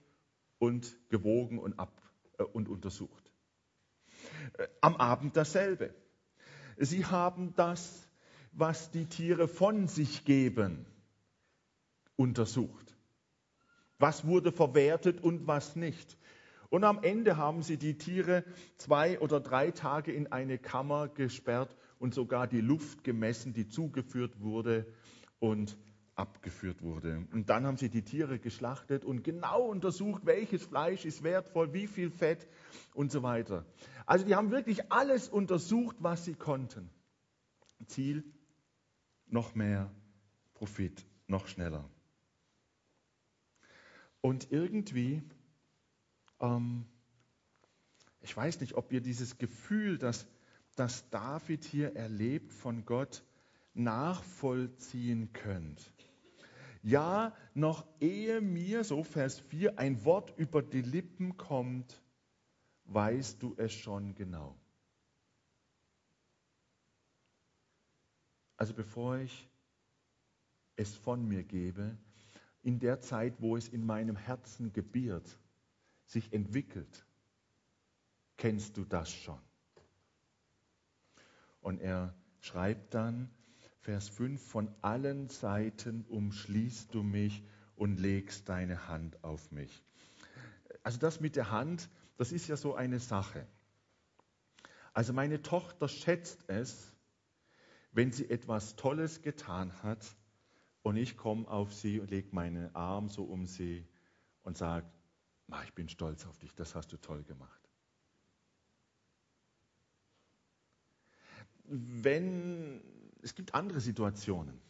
und 0.59 0.97
gewogen 1.11 1.59
und, 1.59 1.78
ab, 1.78 2.02
äh, 2.38 2.43
und 2.43 2.69
untersucht. 2.69 3.31
Äh, 4.55 4.66
am 4.81 4.97
Abend 4.97 5.37
dasselbe. 5.37 5.95
Sie 6.78 7.05
haben 7.05 7.55
das, 7.55 8.09
was 8.52 8.90
die 8.90 9.07
Tiere 9.07 9.49
von 9.49 9.88
sich 9.88 10.25
geben, 10.25 10.87
untersucht. 12.16 12.86
Was 13.99 14.26
wurde 14.26 14.53
verwertet 14.53 15.23
und 15.23 15.47
was 15.47 15.76
nicht. 15.76 16.19
Und 16.69 16.85
am 16.85 17.03
Ende 17.03 17.37
haben 17.37 17.62
sie 17.62 17.76
die 17.76 17.97
Tiere 17.97 18.45
zwei 18.76 19.21
oder 19.21 19.41
drei 19.41 19.71
Tage 19.71 20.12
in 20.12 20.33
eine 20.33 20.59
Kammer 20.59 21.09
gesperrt 21.09 21.76
und 21.99 22.15
sogar 22.15 22.47
die 22.47 22.61
Luft 22.61 23.05
gemessen, 23.05 23.53
die 23.53 23.69
zugeführt 23.69 24.41
wurde 24.41 24.87
und 25.38 25.79
abgeführt 26.17 26.83
wurde. 26.83 27.26
Und 27.33 27.50
dann 27.50 27.67
haben 27.67 27.76
sie 27.76 27.91
die 27.91 28.03
Tiere 28.03 28.38
geschlachtet 28.38 29.05
und 29.05 29.23
genau 29.23 29.62
untersucht, 29.69 30.25
welches 30.25 30.65
Fleisch 30.65 31.05
ist 31.05 31.23
wertvoll, 31.23 31.73
wie 31.73 31.87
viel 31.87 32.11
Fett 32.11 32.49
und 32.95 33.12
so 33.12 33.23
weiter. 33.23 33.65
Also 34.07 34.25
die 34.25 34.35
haben 34.35 34.50
wirklich 34.50 34.91
alles 34.91 35.29
untersucht, 35.29 35.97
was 36.00 36.25
sie 36.25 36.35
konnten. 36.35 36.91
Ziel, 37.87 38.25
noch 39.26 39.55
mehr 39.55 39.91
Profit, 40.55 41.05
noch 41.26 41.47
schneller. 41.49 41.88
Und 44.26 44.50
irgendwie, 44.50 45.23
ähm, 46.40 46.85
ich 48.23 48.37
weiß 48.37 48.59
nicht, 48.59 48.75
ob 48.75 48.90
ihr 48.90 49.00
dieses 49.00 49.38
Gefühl, 49.38 49.99
das, 49.99 50.26
das 50.75 51.09
David 51.11 51.64
hier 51.64 51.95
erlebt 51.95 52.52
von 52.52 52.85
Gott, 52.85 53.23
nachvollziehen 53.75 55.33
könnt. 55.33 55.92
Ja, 56.83 57.37
noch 57.54 57.87
ehe 58.00 58.40
mir, 58.40 58.83
so 58.83 59.04
Vers 59.04 59.38
4, 59.38 59.78
ein 59.78 60.04
Wort 60.04 60.37
über 60.37 60.61
die 60.61 60.83
Lippen 60.83 61.37
kommt, 61.37 62.02
weißt 62.87 63.40
du 63.40 63.54
es 63.56 63.73
schon 63.73 64.16
genau. 64.16 64.59
Also 68.56 68.75
bevor 68.75 69.18
ich 69.18 69.49
es 70.75 70.97
von 70.97 71.28
mir 71.28 71.45
gebe, 71.45 71.97
in 72.66 72.80
der 72.80 73.00
Zeit, 73.00 73.40
wo 73.40 73.56
es 73.56 73.68
in 73.68 73.87
meinem 73.87 74.16
Herzen 74.16 74.73
gebiert, 74.73 75.38
sich 76.04 76.32
entwickelt, 76.32 77.06
kennst 78.37 78.76
du 78.76 78.85
das 78.85 79.08
schon. 79.08 79.38
Und 81.61 81.80
er 81.80 82.12
schreibt 82.40 82.92
dann, 82.92 83.30
Vers 83.78 84.08
5, 84.08 84.42
von 84.42 84.75
allen 84.82 85.28
Seiten 85.28 86.04
umschließt 86.08 86.92
du 86.92 87.04
mich 87.04 87.44
und 87.76 88.00
legst 88.00 88.49
deine 88.49 88.88
Hand 88.88 89.23
auf 89.23 89.52
mich. 89.52 89.85
Also 90.82 90.99
das 90.99 91.20
mit 91.20 91.37
der 91.37 91.52
Hand, 91.52 91.88
das 92.16 92.32
ist 92.32 92.49
ja 92.49 92.56
so 92.56 92.75
eine 92.75 92.99
Sache. 92.99 93.46
Also 94.92 95.12
meine 95.12 95.40
Tochter 95.40 95.87
schätzt 95.87 96.42
es, 96.49 96.92
wenn 97.92 98.11
sie 98.11 98.28
etwas 98.28 98.75
Tolles 98.75 99.23
getan 99.23 99.73
hat 99.85 100.04
und 100.87 100.97
ich 100.97 101.16
komme 101.16 101.49
auf 101.49 101.75
sie 101.75 101.99
und 101.99 102.12
lege 102.12 102.28
meinen 102.31 102.73
Arm 102.76 103.09
so 103.09 103.25
um 103.25 103.45
sie 103.45 103.85
und 104.45 104.57
sage, 104.57 104.87
ich 105.64 105.75
bin 105.75 105.88
stolz 105.88 106.25
auf 106.26 106.38
dich, 106.38 106.55
das 106.55 106.76
hast 106.76 106.93
du 106.93 106.97
toll 106.97 107.25
gemacht. 107.25 107.61
Wenn 111.64 112.81
es 113.21 113.35
gibt 113.35 113.52
andere 113.52 113.81
Situationen. 113.81 114.61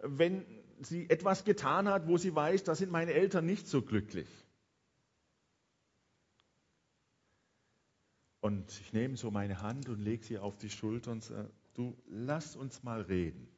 Wenn 0.00 0.44
sie 0.80 1.08
etwas 1.08 1.44
getan 1.44 1.86
hat, 1.86 2.08
wo 2.08 2.18
sie 2.18 2.34
weiß, 2.34 2.64
da 2.64 2.74
sind 2.74 2.90
meine 2.90 3.12
Eltern 3.12 3.46
nicht 3.46 3.68
so 3.68 3.82
glücklich. 3.82 4.28
Und 8.40 8.80
ich 8.80 8.92
nehme 8.92 9.16
so 9.16 9.30
meine 9.30 9.62
Hand 9.62 9.88
und 9.88 10.00
lege 10.00 10.24
sie 10.24 10.38
auf 10.38 10.58
die 10.58 10.70
Schulter 10.70 11.12
und 11.12 11.22
sage, 11.22 11.48
du 11.74 11.96
lass 12.08 12.56
uns 12.56 12.82
mal 12.82 13.02
reden. 13.02 13.48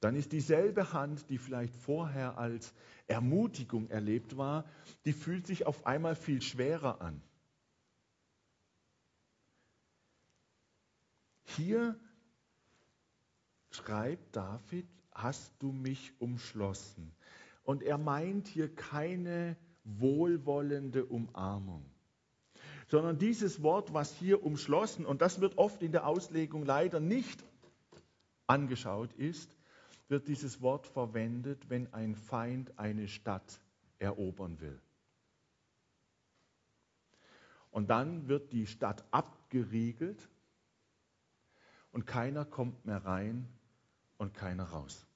Dann 0.00 0.14
ist 0.14 0.32
dieselbe 0.32 0.92
Hand, 0.92 1.28
die 1.28 1.38
vielleicht 1.38 1.74
vorher 1.74 2.38
als 2.38 2.72
Ermutigung 3.08 3.88
erlebt 3.90 4.36
war, 4.36 4.64
die 5.04 5.12
fühlt 5.12 5.46
sich 5.46 5.66
auf 5.66 5.86
einmal 5.86 6.14
viel 6.14 6.40
schwerer 6.40 7.00
an. 7.00 7.20
Hier 11.56 11.98
schreibt 13.70 14.36
David, 14.36 14.86
hast 15.12 15.52
du 15.58 15.72
mich 15.72 16.12
umschlossen. 16.20 17.12
Und 17.64 17.82
er 17.82 17.98
meint 17.98 18.46
hier 18.46 18.72
keine 18.74 19.56
wohlwollende 19.84 21.04
Umarmung, 21.04 21.84
sondern 22.86 23.18
dieses 23.18 23.62
Wort, 23.62 23.92
was 23.92 24.14
hier 24.14 24.42
umschlossen, 24.44 25.04
und 25.04 25.22
das 25.22 25.40
wird 25.40 25.58
oft 25.58 25.82
in 25.82 25.92
der 25.92 26.06
Auslegung 26.06 26.64
leider 26.64 27.00
nicht 27.00 27.44
angeschaut 28.46 29.12
ist, 29.14 29.57
wird 30.08 30.28
dieses 30.28 30.60
Wort 30.62 30.86
verwendet, 30.86 31.68
wenn 31.68 31.92
ein 31.92 32.14
Feind 32.14 32.78
eine 32.78 33.08
Stadt 33.08 33.60
erobern 33.98 34.60
will. 34.60 34.80
Und 37.70 37.90
dann 37.90 38.28
wird 38.28 38.52
die 38.52 38.66
Stadt 38.66 39.04
abgeriegelt 39.10 40.28
und 41.92 42.06
keiner 42.06 42.44
kommt 42.44 42.86
mehr 42.86 43.04
rein 43.04 43.46
und 44.16 44.34
keiner 44.34 44.64
raus. 44.64 45.06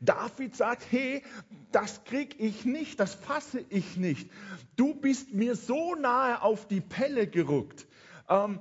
David 0.00 0.56
sagt, 0.56 0.90
hey, 0.90 1.22
das 1.70 2.04
krieg 2.04 2.40
ich 2.40 2.64
nicht, 2.64 2.98
das 2.98 3.14
fasse 3.14 3.64
ich 3.68 3.96
nicht. 3.96 4.30
Du 4.76 4.94
bist 4.94 5.32
mir 5.32 5.54
so 5.54 5.94
nahe 5.94 6.42
auf 6.42 6.66
die 6.66 6.80
Pelle 6.80 7.28
gerückt. 7.28 7.86
Ähm, 8.28 8.60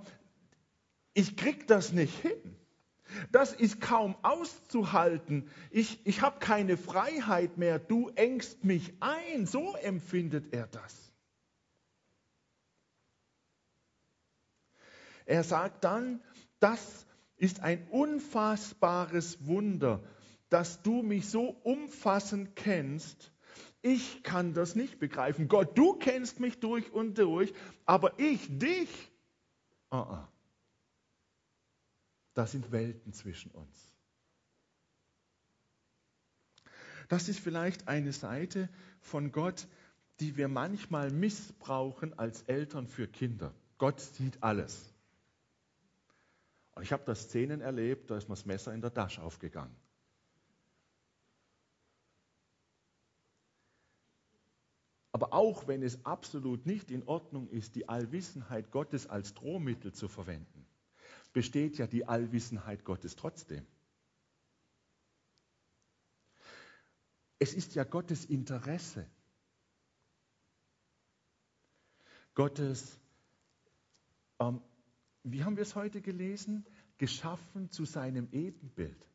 ich 1.14 1.36
krieg 1.38 1.68
das 1.68 1.92
nicht 1.92 2.16
hin. 2.20 2.59
Das 3.32 3.54
ist 3.54 3.82
kaum 3.82 4.16
auszuhalten. 4.22 5.50
Ich, 5.72 6.06
ich 6.06 6.22
habe 6.22 6.40
keine 6.40 6.78
Freiheit 6.78 7.58
mehr. 7.58 7.80
Du 7.80 8.10
engst 8.10 8.64
mich 8.64 8.94
ein. 9.00 9.46
So 9.46 9.76
empfindet 9.76 10.54
er 10.54 10.68
das. 10.68 11.14
Er 15.26 15.44
sagt 15.44 15.84
dann, 15.84 16.22
das 16.60 17.06
ist 17.38 17.62
ein 17.62 17.88
unfassbares 17.90 19.46
Wunder, 19.46 20.04
dass 20.50 20.82
du 20.82 21.04
mich 21.04 21.30
so 21.30 21.50
umfassend 21.64 22.56
kennst. 22.56 23.32
Ich 23.82 24.24
kann 24.24 24.54
das 24.54 24.76
nicht 24.76 25.00
begreifen. 25.00 25.48
Gott, 25.48 25.78
du 25.78 25.94
kennst 25.94 26.40
mich 26.40 26.60
durch 26.60 26.92
und 26.92 27.18
durch, 27.18 27.54
aber 27.86 28.20
ich 28.20 28.48
dich. 28.50 28.90
Uh 29.92 29.98
-uh. 29.98 30.28
Da 32.40 32.48
sind 32.48 32.72
Welten 32.72 33.12
zwischen 33.12 33.52
uns. 33.52 33.94
Das 37.10 37.28
ist 37.28 37.38
vielleicht 37.38 37.90
eine 37.90 38.14
Seite 38.14 38.70
von 39.02 39.34
Gott, 39.34 39.68
die 40.22 40.38
wir 40.38 40.48
manchmal 40.48 41.12
missbrauchen 41.12 42.18
als 42.18 42.44
Eltern 42.44 42.88
für 42.88 43.10
Kinder. 43.10 43.54
Gott 43.78 44.00
sieht 44.00 44.42
alles. 44.42 44.94
Und 46.76 46.84
ich 46.84 46.94
habe 46.94 47.04
da 47.04 47.14
Szenen 47.14 47.60
erlebt, 47.60 48.10
da 48.10 48.16
ist 48.16 48.30
mir 48.30 48.36
das 48.36 48.46
Messer 48.46 48.74
in 48.74 48.80
der 48.80 48.94
Tasche 48.94 49.22
aufgegangen. 49.22 49.76
Aber 55.12 55.34
auch 55.34 55.68
wenn 55.68 55.84
es 55.84 56.06
absolut 56.06 56.66
nicht 56.66 56.90
in 56.90 57.06
Ordnung 57.06 57.50
ist, 57.50 57.76
die 57.76 57.90
Allwissenheit 57.90 58.72
Gottes 58.72 59.08
als 59.08 59.34
Drohmittel 59.34 59.92
zu 59.92 60.08
verwenden, 60.08 60.69
besteht 61.34 61.78
ja 61.78 61.88
die 61.88 62.06
Allwissenheit 62.06 62.84
Gottes 62.84 63.16
trotzdem. 63.16 63.66
Es 67.40 67.54
ist 67.54 67.76
ja 67.76 67.84
Gottes 67.84 68.26
Interesse, 68.26 69.10
Gottes, 72.36 73.00
ähm, 74.40 74.62
wie 75.24 75.44
haben 75.44 75.56
wir 75.56 75.64
es 75.64 75.76
heute 75.76 76.02
gelesen, 76.02 76.66
geschaffen 76.98 77.72
zu 77.72 77.86
seinem 77.86 78.30
Ebenbild. 78.32 79.10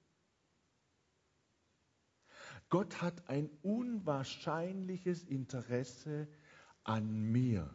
Gott 2.71 3.03
hat 3.03 3.29
ein 3.29 3.51
unwahrscheinliches 3.63 5.23
Interesse 5.25 6.29
an 6.83 7.31
mir, 7.31 7.73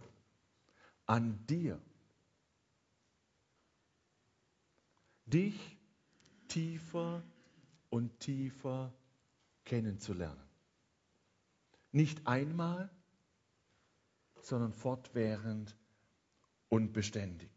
an 1.05 1.46
dir. 1.48 1.81
Dich 5.30 5.78
tiefer 6.48 7.24
und 7.90 8.20
tiefer 8.20 8.94
kennenzulernen. 9.66 10.44
Nicht 11.92 12.28
einmal, 12.28 12.90
sondern 14.42 14.74
fortwährend 14.74 15.76
und 16.70 16.94
beständig. 16.94 17.52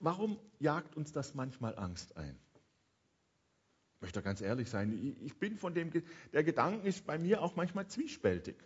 Warum 0.00 0.38
jagt 0.58 0.96
uns 0.96 1.12
das 1.12 1.34
manchmal 1.34 1.76
Angst 1.78 2.16
ein? 2.16 2.38
Ich 3.96 4.02
möchte 4.02 4.22
ganz 4.22 4.40
ehrlich 4.40 4.70
sein, 4.70 4.92
ich 5.20 5.38
bin 5.38 5.58
von 5.58 5.74
dem, 5.74 5.90
der 6.32 6.44
Gedanke 6.44 6.86
ist 6.86 7.04
bei 7.04 7.18
mir 7.18 7.42
auch 7.42 7.56
manchmal 7.56 7.88
zwiespältig. 7.88 8.56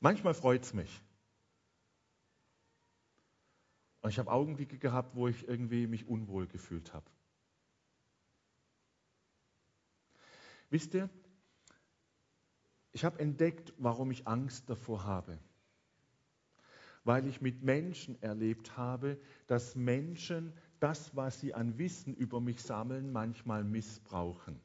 Manchmal 0.00 0.34
freut 0.34 0.64
es 0.64 0.74
mich. 0.74 1.00
Und 4.02 4.10
ich 4.10 4.18
habe 4.18 4.30
Augenblicke 4.30 4.78
gehabt, 4.78 5.14
wo 5.14 5.28
ich 5.28 5.46
irgendwie 5.46 5.86
mich 5.86 6.08
unwohl 6.08 6.46
gefühlt 6.46 6.94
habe. 6.94 7.10
Wisst 10.70 10.94
ihr, 10.94 11.10
ich 12.92 13.04
habe 13.04 13.18
entdeckt, 13.18 13.72
warum 13.78 14.10
ich 14.10 14.26
Angst 14.26 14.70
davor 14.70 15.04
habe. 15.04 15.38
Weil 17.04 17.26
ich 17.26 17.40
mit 17.40 17.62
Menschen 17.62 18.20
erlebt 18.22 18.76
habe, 18.76 19.20
dass 19.46 19.74
Menschen 19.74 20.52
das, 20.80 21.14
was 21.14 21.40
sie 21.40 21.54
an 21.54 21.78
Wissen 21.78 22.14
über 22.14 22.40
mich 22.40 22.62
sammeln, 22.62 23.12
manchmal 23.12 23.64
missbrauchen. 23.64 24.60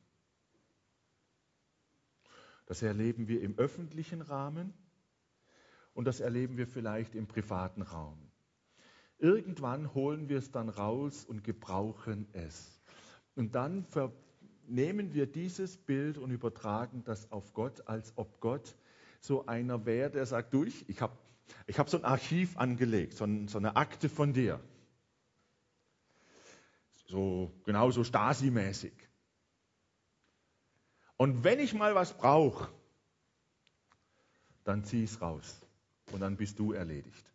Das 2.65 2.81
erleben 2.81 3.27
wir 3.27 3.41
im 3.41 3.57
öffentlichen 3.57 4.21
Rahmen 4.21 4.73
und 5.93 6.05
das 6.05 6.19
erleben 6.19 6.57
wir 6.57 6.67
vielleicht 6.67 7.15
im 7.15 7.27
privaten 7.27 7.81
Raum. 7.83 8.31
Irgendwann 9.17 9.93
holen 9.93 10.29
wir 10.29 10.37
es 10.37 10.51
dann 10.51 10.69
raus 10.69 11.25
und 11.25 11.43
gebrauchen 11.43 12.27
es. 12.33 12.81
Und 13.35 13.55
dann 13.55 13.85
nehmen 14.67 15.13
wir 15.13 15.25
dieses 15.25 15.77
Bild 15.77 16.17
und 16.17 16.31
übertragen 16.31 17.03
das 17.03 17.31
auf 17.31 17.53
Gott, 17.53 17.87
als 17.87 18.13
ob 18.17 18.39
Gott 18.39 18.75
so 19.21 19.45
einer 19.45 19.85
wäre, 19.85 20.11
der 20.11 20.25
sagt, 20.25 20.53
du, 20.53 20.63
ich, 20.63 21.01
habe 21.01 21.17
ich 21.67 21.79
hab 21.79 21.89
so 21.89 21.97
ein 21.97 22.05
Archiv 22.05 22.57
angelegt, 22.57 23.13
so, 23.13 23.25
ein, 23.25 23.47
so 23.47 23.57
eine 23.57 23.75
Akte 23.75 24.09
von 24.09 24.33
dir. 24.33 24.59
So 27.07 27.51
genauso 27.63 28.03
Stasi-mäßig. 28.03 28.93
Und 31.17 31.43
wenn 31.43 31.59
ich 31.59 31.73
mal 31.73 31.95
was 31.95 32.13
brauche, 32.17 32.69
dann 34.63 34.83
zieh 34.83 35.03
es 35.03 35.21
raus 35.21 35.61
und 36.11 36.19
dann 36.19 36.35
bist 36.35 36.59
du 36.59 36.73
erledigt. 36.73 37.34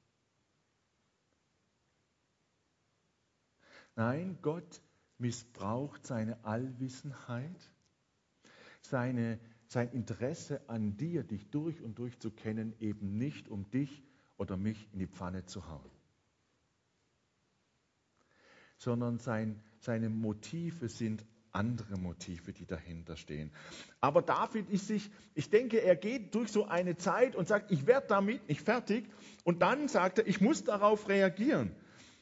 Nein, 4.01 4.39
Gott 4.41 4.81
missbraucht 5.19 6.07
seine 6.07 6.43
Allwissenheit, 6.43 7.71
seine, 8.81 9.39
sein 9.67 9.93
Interesse 9.93 10.67
an 10.71 10.97
dir, 10.97 11.23
dich 11.23 11.51
durch 11.51 11.83
und 11.83 11.99
durch 11.99 12.19
zu 12.19 12.31
kennen, 12.31 12.73
eben 12.81 13.19
nicht, 13.19 13.51
um 13.51 13.71
dich 13.71 14.03
oder 14.39 14.57
mich 14.57 14.89
in 14.95 15.01
die 15.01 15.07
Pfanne 15.07 15.45
zu 15.45 15.69
hauen, 15.69 15.91
sondern 18.79 19.19
sein, 19.19 19.63
seine 19.81 20.09
Motive 20.09 20.89
sind 20.89 21.27
andere 21.53 21.99
Motive, 21.99 22.55
die 22.55 22.65
dahinter 22.65 23.19
stehen. 23.19 23.53
Aber 24.01 24.23
David 24.23 24.71
ist 24.71 24.87
sich, 24.87 25.11
ich 25.35 25.51
denke, 25.51 25.83
er 25.83 25.97
geht 25.97 26.35
durch 26.35 26.51
so 26.51 26.65
eine 26.65 26.97
Zeit 26.97 27.37
und 27.37 27.49
sagt, 27.49 27.71
ich 27.71 27.87
werde 27.87 28.07
damit 28.07 28.49
nicht 28.49 28.63
fertig. 28.63 29.13
Und 29.45 29.61
dann 29.61 29.89
sagt 29.89 30.21
er, 30.21 30.27
ich 30.27 30.41
muss 30.41 30.65
darauf 30.65 31.07
reagieren. 31.11 31.77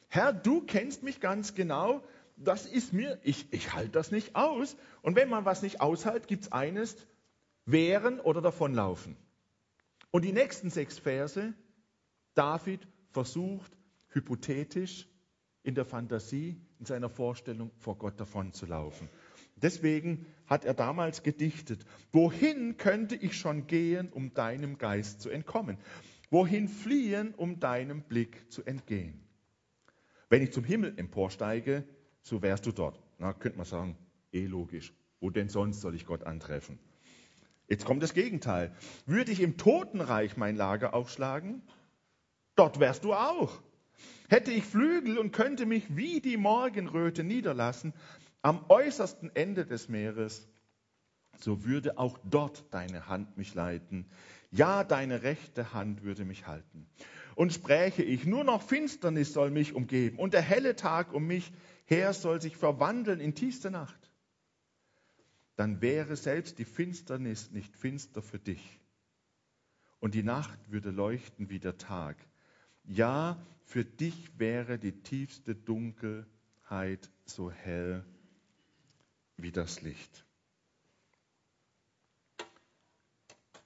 Herr, 0.09 0.33
du 0.33 0.61
kennst 0.61 1.03
mich 1.03 1.19
ganz 1.19 1.53
genau, 1.53 2.03
das 2.35 2.65
ist 2.65 2.93
mir, 2.93 3.19
ich, 3.23 3.51
ich 3.53 3.73
halte 3.73 3.91
das 3.91 4.11
nicht 4.11 4.35
aus. 4.35 4.75
Und 5.01 5.15
wenn 5.15 5.29
man 5.29 5.45
was 5.45 5.61
nicht 5.61 5.81
aushält, 5.81 6.27
gibt 6.27 6.43
es 6.43 6.51
eines, 6.51 6.95
wehren 7.65 8.19
oder 8.19 8.41
davonlaufen. 8.41 9.15
Und 10.11 10.25
die 10.25 10.33
nächsten 10.33 10.69
sechs 10.69 10.97
Verse, 10.97 11.53
David 12.33 12.87
versucht 13.11 13.71
hypothetisch 14.07 15.07
in 15.61 15.75
der 15.75 15.85
Fantasie, 15.85 16.59
in 16.79 16.85
seiner 16.85 17.09
Vorstellung 17.09 17.71
vor 17.77 17.97
Gott 17.97 18.19
davonzulaufen. 18.19 19.09
Deswegen 19.55 20.25
hat 20.47 20.65
er 20.65 20.73
damals 20.73 21.21
gedichtet, 21.21 21.85
wohin 22.11 22.77
könnte 22.77 23.15
ich 23.15 23.37
schon 23.37 23.67
gehen, 23.67 24.09
um 24.09 24.33
deinem 24.33 24.77
Geist 24.77 25.21
zu 25.21 25.29
entkommen? 25.29 25.77
Wohin 26.31 26.67
fliehen, 26.67 27.35
um 27.35 27.59
deinem 27.59 28.01
Blick 28.03 28.51
zu 28.51 28.63
entgehen? 28.63 29.28
Wenn 30.29 30.43
ich 30.43 30.53
zum 30.53 30.63
Himmel 30.63 30.93
emporsteige, 30.97 31.83
so 32.21 32.41
wärst 32.41 32.65
du 32.67 32.71
dort. 32.71 32.99
Na, 33.17 33.33
könnte 33.33 33.57
man 33.57 33.65
sagen, 33.65 33.97
eh 34.31 34.45
logisch. 34.45 34.93
Wo 35.19 35.31
denn 35.31 35.49
sonst 35.49 35.81
soll 35.81 35.95
ich 35.95 36.05
Gott 36.05 36.23
antreffen? 36.23 36.79
Jetzt 37.67 37.85
kommt 37.85 38.01
das 38.03 38.13
Gegenteil. 38.13 38.73
Würde 39.05 39.31
ich 39.31 39.41
im 39.41 39.57
Totenreich 39.57 40.37
mein 40.37 40.55
Lager 40.55 40.93
aufschlagen, 40.93 41.61
dort 42.55 42.79
wärst 42.79 43.03
du 43.03 43.13
auch. 43.13 43.61
Hätte 44.29 44.51
ich 44.51 44.63
Flügel 44.63 45.17
und 45.17 45.31
könnte 45.31 45.65
mich 45.65 45.95
wie 45.95 46.21
die 46.21 46.37
Morgenröte 46.37 47.23
niederlassen 47.23 47.93
am 48.41 48.63
äußersten 48.69 49.35
Ende 49.35 49.65
des 49.65 49.89
Meeres, 49.89 50.47
so 51.39 51.65
würde 51.65 51.97
auch 51.97 52.17
dort 52.23 52.65
deine 52.71 53.07
Hand 53.07 53.37
mich 53.37 53.53
leiten. 53.53 54.05
Ja, 54.51 54.83
deine 54.83 55.23
rechte 55.23 55.73
Hand 55.73 56.03
würde 56.03 56.23
mich 56.25 56.47
halten 56.47 56.87
und 57.39 57.53
spräche 57.53 58.03
ich, 58.03 58.25
nur 58.25 58.43
noch 58.43 58.61
Finsternis 58.61 59.31
soll 59.31 59.49
mich 59.49 59.71
umgeben 59.71 60.19
und 60.19 60.33
der 60.33 60.41
helle 60.41 60.75
Tag 60.75 61.13
um 61.13 61.25
mich 61.25 61.53
her 61.85 62.11
soll 62.11 62.41
sich 62.41 62.57
verwandeln 62.57 63.21
in 63.21 63.33
tiefste 63.33 63.71
Nacht, 63.71 64.11
dann 65.55 65.79
wäre 65.79 66.17
selbst 66.17 66.59
die 66.59 66.65
Finsternis 66.65 67.51
nicht 67.51 67.77
finster 67.77 68.21
für 68.21 68.39
dich 68.39 68.81
und 70.01 70.15
die 70.15 70.23
Nacht 70.23 70.59
würde 70.69 70.91
leuchten 70.91 71.49
wie 71.49 71.59
der 71.59 71.77
Tag. 71.77 72.17
Ja, 72.83 73.41
für 73.63 73.85
dich 73.85 74.37
wäre 74.37 74.77
die 74.77 75.01
tiefste 75.01 75.55
Dunkelheit 75.55 77.09
so 77.23 77.49
hell 77.49 78.03
wie 79.37 79.53
das 79.53 79.81
Licht. 79.81 80.25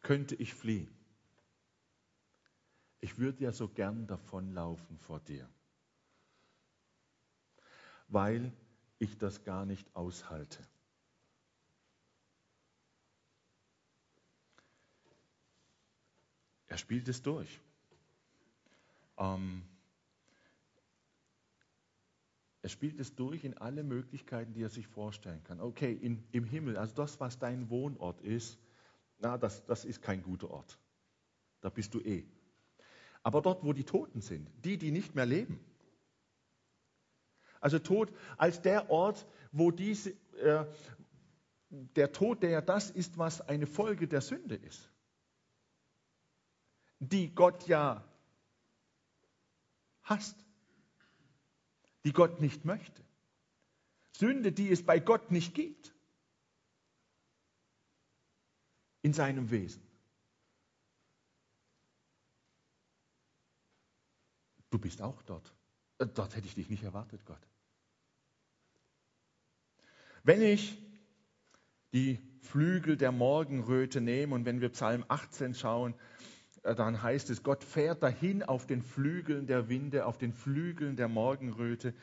Könnte 0.04 0.36
ich 0.36 0.54
fliehen? 0.54 0.96
Ich 3.04 3.18
würde 3.18 3.44
ja 3.44 3.52
so 3.52 3.68
gern 3.68 4.08
davonlaufen 4.08 4.98
vor 4.98 5.20
dir, 5.20 5.46
weil 8.08 8.54
ich 8.98 9.18
das 9.18 9.44
gar 9.44 9.66
nicht 9.66 9.94
aushalte. 9.94 10.66
Er 16.68 16.78
spielt 16.78 17.10
es 17.10 17.22
durch. 17.22 17.60
Ähm, 19.18 19.64
er 22.62 22.70
spielt 22.70 23.02
es 23.02 23.14
durch 23.14 23.44
in 23.44 23.58
alle 23.58 23.84
Möglichkeiten, 23.84 24.54
die 24.54 24.64
er 24.64 24.70
sich 24.70 24.88
vorstellen 24.88 25.44
kann. 25.44 25.60
Okay, 25.60 25.92
in, 25.92 26.24
im 26.32 26.46
Himmel, 26.46 26.78
also 26.78 26.96
das, 26.96 27.20
was 27.20 27.38
dein 27.38 27.70
Wohnort 27.70 28.22
ist, 28.22 28.58
na, 29.20 29.38
das, 29.38 29.66
das 29.66 29.84
ist 29.84 30.02
kein 30.02 30.24
guter 30.24 30.50
Ort. 30.50 30.80
Da 31.60 31.70
bist 31.70 31.94
du 31.94 32.00
eh. 32.00 32.26
Aber 33.24 33.42
dort, 33.42 33.64
wo 33.64 33.74
die 33.74 33.86
Toten 33.86 34.22
sind, 34.22 34.50
die, 34.64 34.78
die 34.78 34.92
nicht 34.92 35.16
mehr 35.16 35.26
leben. 35.26 35.60
Also 37.62 37.80
Tod 37.80 38.14
als 38.38 38.62
der 38.62 38.90
Ort, 38.90 39.26
wo 39.54 39.72
diese, 39.72 40.12
äh, 40.38 40.66
der 41.70 42.12
Tod, 42.12 42.44
der 42.44 42.50
ja 42.50 42.62
das 42.62 42.92
ist, 42.92 43.18
was 43.18 43.40
eine 43.40 43.66
Folge 43.66 44.08
der 44.08 44.20
Sünde 44.20 44.56
ist, 44.56 44.92
die 47.00 47.34
Gott 47.34 47.66
ja 47.68 48.04
hasst, 50.04 50.36
die 52.04 52.12
Gott 52.12 52.42
nicht 52.42 52.66
möchte. 52.66 53.02
Sünde, 54.12 54.52
die 54.52 54.70
es 54.70 54.86
bei 54.86 55.00
Gott 55.00 55.32
nicht 55.32 55.56
gibt 55.56 55.94
in 59.02 59.14
seinem 59.14 59.50
Wesen. 59.50 59.82
Du 64.74 64.80
bist 64.80 65.04
auch 65.04 65.22
dort. 65.22 65.54
Äh, 66.00 66.08
dort 66.08 66.36
hätte 66.36 66.48
ich 66.48 66.56
dich 66.56 66.68
nicht 66.68 66.82
erwartet, 66.82 67.24
Gott. 67.28 67.48
Wenn 70.24 70.42
ich 70.42 70.82
die 71.94 72.20
Flügel 72.42 72.98
der 72.98 73.12
Morgenröte 73.12 74.02
nehme 74.02 74.34
und 74.34 74.46
wenn 74.46 74.62
wir 74.62 74.70
Psalm 74.70 75.06
18 75.10 75.54
schauen, 75.54 75.94
äh, 76.64 76.74
dann 76.74 77.04
heißt 77.04 77.30
es, 77.30 77.44
Gott 77.44 77.64
fährt 77.64 78.02
dahin 78.02 78.42
auf 78.42 78.66
den 78.66 78.82
Flügeln 78.82 79.46
der 79.46 79.70
Winde, 79.70 80.08
auf 80.08 80.18
den 80.18 80.34
Flügeln 80.34 80.96
der 80.96 81.08
Morgenröte. 81.08 81.94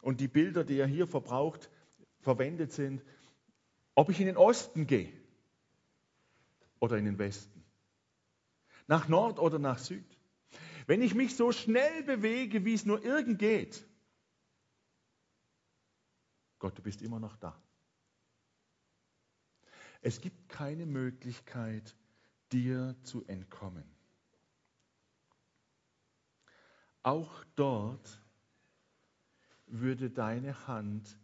Und 0.00 0.20
die 0.20 0.28
Bilder, 0.28 0.62
die 0.62 0.78
er 0.78 0.86
hier 0.86 1.08
verbraucht, 1.08 1.70
verwendet 2.20 2.70
sind, 2.72 3.02
ob 3.96 4.10
ich 4.10 4.20
in 4.20 4.26
den 4.26 4.36
Osten 4.36 4.86
gehe 4.86 5.12
oder 6.78 6.98
in 6.98 7.04
den 7.04 7.18
Westen, 7.18 7.64
nach 8.86 9.08
Nord 9.08 9.40
oder 9.40 9.58
nach 9.58 9.78
Süd. 9.78 10.06
Wenn 10.86 11.02
ich 11.02 11.14
mich 11.14 11.36
so 11.36 11.52
schnell 11.52 12.02
bewege, 12.02 12.64
wie 12.64 12.74
es 12.74 12.84
nur 12.84 13.04
irgend 13.04 13.38
geht, 13.38 13.86
Gott, 16.58 16.78
du 16.78 16.82
bist 16.82 17.02
immer 17.02 17.18
noch 17.18 17.36
da. 17.36 17.60
Es 20.00 20.20
gibt 20.20 20.48
keine 20.48 20.86
Möglichkeit, 20.86 21.96
dir 22.52 22.96
zu 23.02 23.24
entkommen. 23.26 23.84
Auch 27.02 27.44
dort 27.56 28.20
würde 29.66 30.10
deine 30.10 30.66
Hand 30.66 31.18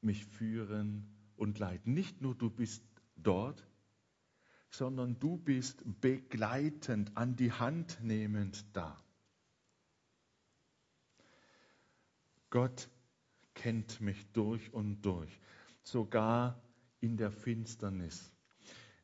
mich 0.00 0.24
führen 0.26 1.12
und 1.36 1.58
leiten. 1.58 1.94
Nicht 1.94 2.20
nur 2.20 2.34
du 2.34 2.50
bist 2.50 2.84
dort, 3.16 3.67
sondern 4.78 5.18
du 5.18 5.36
bist 5.36 5.82
begleitend, 6.00 7.10
an 7.16 7.34
die 7.34 7.50
Hand 7.50 7.98
nehmend 8.00 8.64
da. 8.74 8.96
Gott 12.48 12.88
kennt 13.54 14.00
mich 14.00 14.24
durch 14.32 14.72
und 14.72 15.02
durch, 15.02 15.40
sogar 15.82 16.62
in 17.00 17.16
der 17.16 17.32
Finsternis. 17.32 18.30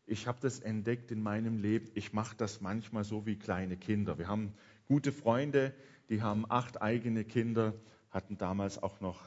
Ich 0.07 0.29
habe 0.29 0.39
das 0.41 0.61
entdeckt 0.61 1.11
in 1.11 1.21
meinem 1.21 1.59
Leben. 1.59 1.91
Ich 1.95 2.13
mache 2.13 2.37
das 2.37 2.61
manchmal 2.61 3.03
so 3.03 3.27
wie 3.27 3.37
kleine 3.37 3.77
Kinder. 3.77 4.17
Wir 4.17 4.29
haben 4.29 4.55
gute 4.87 5.11
Freunde, 5.11 5.75
die 6.09 6.23
haben 6.23 6.49
acht 6.49 6.83
eigene 6.83 7.25
Kinder, 7.25 7.75
hatten 8.11 8.39
damals 8.39 8.81
auch 8.81 9.01
noch 9.01 9.21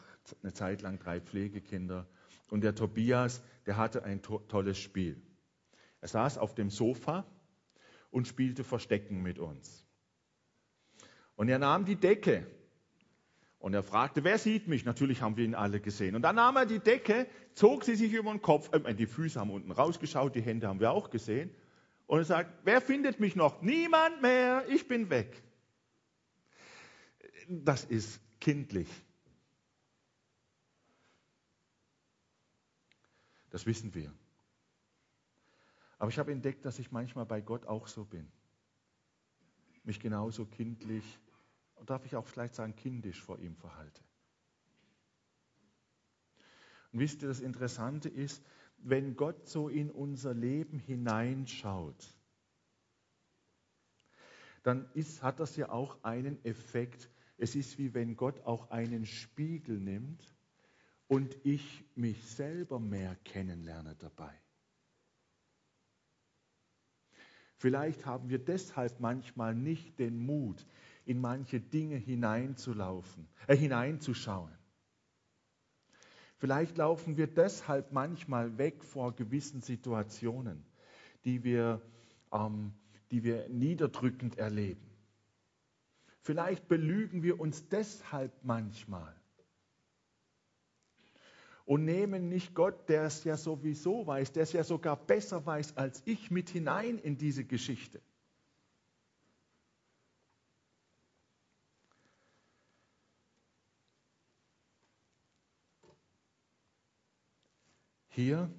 eine 0.43 0.53
Zeit 0.53 0.81
lang 0.81 0.97
drei 0.97 1.19
Pflegekinder. 1.19 2.07
Und 2.49 2.62
der 2.62 2.73
Tobias, 2.73 3.41
der 3.65 3.75
hatte 3.75 4.05
ein 4.05 4.21
to 4.21 4.39
tolles 4.47 4.77
Spiel. 4.77 5.21
Er 6.01 6.07
saß 6.07 6.38
auf 6.38 6.55
dem 6.55 6.69
Sofa 6.69 7.25
und 8.12 8.27
spielte 8.27 8.63
Verstecken 8.63 9.21
mit 9.21 9.39
uns. 9.39 9.86
Und 11.36 11.49
er 11.49 11.60
nahm 11.60 11.86
die 11.86 11.95
Decke 11.95 12.47
und 13.60 13.73
er 13.73 13.83
fragte, 13.83 14.23
wer 14.23 14.38
sieht 14.38 14.67
mich? 14.67 14.86
Natürlich 14.86 15.21
haben 15.21 15.38
wir 15.38 15.45
ihn 15.45 15.55
alle 15.55 15.79
gesehen. 15.79 16.15
Und 16.15 16.21
dann 16.21 16.36
nahm 16.36 16.55
er 16.55 16.65
die 16.65 16.79
Decke, 16.79 17.27
zog 17.53 17.83
sie 17.83 17.95
sich 17.95 18.13
über 18.13 18.31
den 18.31 18.41
Kopf, 18.41 18.71
äh, 18.73 18.93
die 18.93 19.07
Füße 19.07 19.39
haben 19.39 19.51
unten 19.51 19.71
rausgeschaut, 19.71 20.36
die 20.36 20.41
Hände 20.41 20.67
haben 20.67 20.79
wir 20.79 20.91
auch 20.91 21.10
gesehen. 21.10 21.51
Und 22.05 22.19
er 22.19 22.25
sagt, 22.25 22.51
wer 22.63 22.81
findet 22.81 23.19
mich 23.19 23.36
noch? 23.36 23.62
Niemand 23.62 24.21
mehr, 24.21 24.65
ich 24.69 24.88
bin 24.88 25.10
weg 25.10 25.43
das 27.47 27.86
ist 27.86 28.19
kindlich. 28.39 28.88
Das 33.49 33.65
wissen 33.65 33.93
wir. 33.93 34.13
Aber 35.97 36.10
ich 36.10 36.19
habe 36.19 36.31
entdeckt, 36.31 36.65
dass 36.65 36.79
ich 36.79 36.91
manchmal 36.91 37.25
bei 37.25 37.41
Gott 37.41 37.65
auch 37.65 37.88
so 37.88 38.05
bin. 38.05 38.31
Mich 39.83 39.99
genauso 39.99 40.45
kindlich, 40.45 41.19
darf 41.86 42.05
ich 42.05 42.15
auch 42.15 42.27
vielleicht 42.27 42.55
sagen, 42.55 42.75
kindisch 42.75 43.21
vor 43.21 43.39
ihm 43.39 43.55
verhalte. 43.55 44.01
Und 46.91 46.99
wisst 46.99 47.21
ihr, 47.21 47.27
das 47.27 47.39
Interessante 47.39 48.10
ist, 48.10 48.43
wenn 48.77 49.15
Gott 49.15 49.47
so 49.47 49.69
in 49.69 49.89
unser 49.89 50.33
Leben 50.33 50.79
hineinschaut, 50.79 52.15
dann 54.63 54.89
ist, 54.93 55.23
hat 55.23 55.39
das 55.39 55.55
ja 55.55 55.69
auch 55.69 56.03
einen 56.03 56.43
Effekt 56.45 57.10
es 57.38 57.55
ist 57.55 57.77
wie 57.77 57.93
wenn 57.93 58.15
Gott 58.15 58.41
auch 58.41 58.71
einen 58.71 59.05
Spiegel 59.05 59.79
nimmt 59.79 60.36
und 61.07 61.38
ich 61.45 61.86
mich 61.95 62.25
selber 62.25 62.79
mehr 62.79 63.15
kennenlerne 63.23 63.95
dabei. 63.95 64.33
Vielleicht 67.57 68.05
haben 68.05 68.29
wir 68.29 68.37
deshalb 68.37 68.99
manchmal 68.99 69.55
nicht 69.55 69.97
den 69.97 70.19
Mut, 70.19 70.65
in 71.05 71.19
manche 71.19 71.59
Dinge 71.59 71.95
hineinzulaufen, 71.95 73.27
äh, 73.47 73.55
hineinzuschauen. 73.55 74.51
Vielleicht 76.37 76.77
laufen 76.77 77.17
wir 77.17 77.25
deshalb 77.25 77.91
manchmal 77.91 78.59
weg 78.59 78.83
vor 78.83 79.15
gewissen 79.15 79.61
Situationen, 79.61 80.63
die 81.25 81.43
wir, 81.43 81.81
ähm, 82.31 82.73
die 83.09 83.23
wir 83.23 83.49
niederdrückend 83.49 84.37
erleben. 84.37 84.85
Vielleicht 86.21 86.67
belügen 86.67 87.23
wir 87.23 87.39
uns 87.39 87.69
deshalb 87.69 88.43
manchmal 88.43 89.16
und 91.67 91.84
nehmen 91.84 92.30
nicht 92.30 92.56
Gott, 92.56 92.88
der 92.88 93.03
es 93.03 93.25
ja 93.25 93.36
sowieso 93.36 94.08
weiß, 94.08 94.32
der 94.32 94.43
es 94.43 94.53
ja 94.53 94.63
sogar 94.63 94.95
besser 94.95 95.45
weiß 95.45 95.75
als 95.75 96.01
ich, 96.06 96.32
mit 96.32 96.49
hinein 96.49 96.97
in 96.97 97.17
diese 97.17 97.43
Geschichte. 97.43 98.01
Hier 108.08 108.49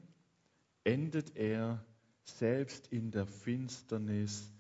endet 0.85 1.35
er 1.35 1.83
selbst 2.25 2.89
in 2.89 3.11
der 3.11 3.27
Finsternis 3.27 4.53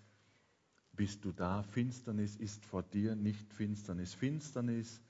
bist 0.95 1.23
du 1.23 1.33
da. 1.33 1.63
Finsternis 1.63 2.35
ist 2.35 2.65
vor 2.65 2.83
dir 2.83 3.15
nicht 3.15 3.53
Finsternis. 3.53 4.15
Finsternis, 4.15 5.03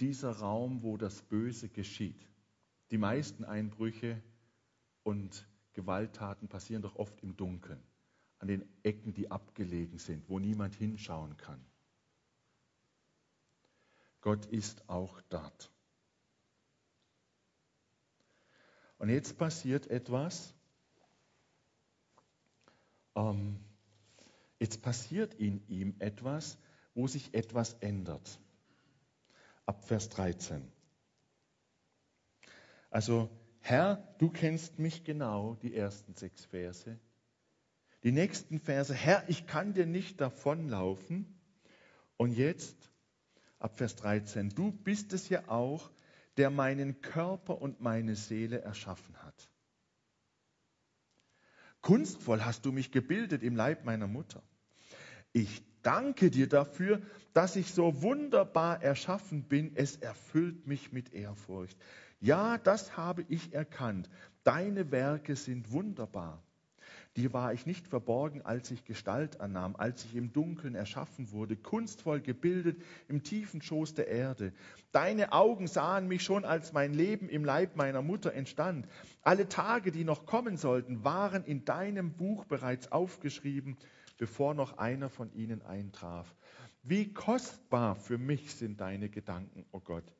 dieser 0.00 0.32
Raum, 0.32 0.82
wo 0.82 0.96
das 0.96 1.22
Böse 1.22 1.68
geschieht. 1.68 2.33
Die 2.90 2.98
meisten 2.98 3.44
Einbrüche 3.44 4.22
und 5.02 5.46
Gewalttaten 5.72 6.48
passieren 6.48 6.82
doch 6.82 6.96
oft 6.96 7.20
im 7.22 7.36
Dunkeln, 7.36 7.82
an 8.38 8.48
den 8.48 8.64
Ecken, 8.82 9.14
die 9.14 9.30
abgelegen 9.30 9.98
sind, 9.98 10.28
wo 10.28 10.38
niemand 10.38 10.74
hinschauen 10.74 11.36
kann. 11.36 11.64
Gott 14.20 14.46
ist 14.46 14.88
auch 14.88 15.20
dort. 15.28 15.70
Und 18.98 19.08
jetzt 19.08 19.36
passiert 19.36 19.86
etwas. 19.88 20.54
Ähm, 23.16 23.58
Jetzt 24.64 24.80
passiert 24.80 25.34
in 25.34 25.66
ihm 25.68 25.94
etwas, 25.98 26.56
wo 26.94 27.06
sich 27.06 27.34
etwas 27.34 27.74
ändert. 27.80 28.40
Ab 29.66 29.84
Vers 29.84 30.08
13. 30.08 30.72
Also, 32.94 33.28
Herr, 33.58 34.06
du 34.18 34.30
kennst 34.30 34.78
mich 34.78 35.02
genau, 35.02 35.56
die 35.62 35.74
ersten 35.74 36.14
sechs 36.14 36.44
Verse. 36.44 36.96
Die 38.04 38.12
nächsten 38.12 38.60
Verse, 38.60 38.94
Herr, 38.94 39.24
ich 39.26 39.48
kann 39.48 39.74
dir 39.74 39.84
nicht 39.84 40.20
davonlaufen. 40.20 41.26
Und 42.16 42.30
jetzt, 42.36 42.92
ab 43.58 43.78
Vers 43.78 43.96
13, 43.96 44.50
du 44.50 44.70
bist 44.70 45.12
es 45.12 45.28
ja 45.28 45.48
auch, 45.48 45.90
der 46.36 46.50
meinen 46.50 47.00
Körper 47.00 47.60
und 47.60 47.80
meine 47.80 48.14
Seele 48.14 48.60
erschaffen 48.60 49.20
hat. 49.24 49.50
Kunstvoll 51.80 52.44
hast 52.44 52.64
du 52.64 52.70
mich 52.70 52.92
gebildet 52.92 53.42
im 53.42 53.56
Leib 53.56 53.84
meiner 53.84 54.06
Mutter. 54.06 54.40
Ich 55.32 55.64
danke 55.82 56.30
dir 56.30 56.48
dafür, 56.48 57.02
dass 57.32 57.56
ich 57.56 57.74
so 57.74 58.02
wunderbar 58.02 58.84
erschaffen 58.84 59.42
bin. 59.48 59.74
Es 59.74 59.96
erfüllt 59.96 60.68
mich 60.68 60.92
mit 60.92 61.12
Ehrfurcht. 61.12 61.76
Ja, 62.24 62.56
das 62.56 62.96
habe 62.96 63.26
ich 63.28 63.52
erkannt. 63.52 64.08
Deine 64.44 64.90
Werke 64.90 65.36
sind 65.36 65.72
wunderbar. 65.72 66.42
Dir 67.18 67.34
war 67.34 67.52
ich 67.52 67.66
nicht 67.66 67.86
verborgen, 67.86 68.40
als 68.40 68.70
ich 68.70 68.86
Gestalt 68.86 69.42
annahm, 69.42 69.76
als 69.76 70.06
ich 70.06 70.16
im 70.16 70.32
Dunkeln 70.32 70.74
erschaffen 70.74 71.32
wurde, 71.32 71.54
kunstvoll 71.54 72.22
gebildet 72.22 72.80
im 73.08 73.22
tiefen 73.24 73.60
Schoß 73.60 73.92
der 73.92 74.08
Erde. 74.08 74.54
Deine 74.90 75.32
Augen 75.32 75.66
sahen 75.66 76.08
mich 76.08 76.22
schon, 76.22 76.46
als 76.46 76.72
mein 76.72 76.94
Leben 76.94 77.28
im 77.28 77.44
Leib 77.44 77.76
meiner 77.76 78.00
Mutter 78.00 78.32
entstand. 78.32 78.88
Alle 79.20 79.46
Tage, 79.46 79.92
die 79.92 80.04
noch 80.04 80.24
kommen 80.24 80.56
sollten, 80.56 81.04
waren 81.04 81.44
in 81.44 81.66
deinem 81.66 82.14
Buch 82.14 82.46
bereits 82.46 82.90
aufgeschrieben, 82.90 83.76
bevor 84.16 84.54
noch 84.54 84.78
einer 84.78 85.10
von 85.10 85.30
ihnen 85.34 85.60
eintraf. 85.60 86.34
Wie 86.82 87.12
kostbar 87.12 87.96
für 87.96 88.16
mich 88.16 88.54
sind 88.54 88.80
deine 88.80 89.10
Gedanken, 89.10 89.66
o 89.72 89.76
oh 89.76 89.80
Gott. 89.80 90.10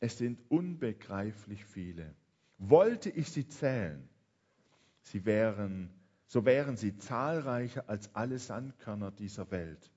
Es 0.00 0.18
sind 0.18 0.40
unbegreiflich 0.50 1.64
viele. 1.64 2.14
Wollte 2.58 3.10
ich 3.10 3.30
sie 3.30 3.48
zählen, 3.48 4.08
Sie 5.08 5.24
wären, 5.24 5.90
so 6.26 6.44
wären 6.44 6.76
sie 6.76 6.96
zahlreicher 6.98 7.88
als 7.88 8.14
alle 8.14 8.38
Sandkörner 8.38 9.10
dieser 9.10 9.50
Welt. 9.50 9.90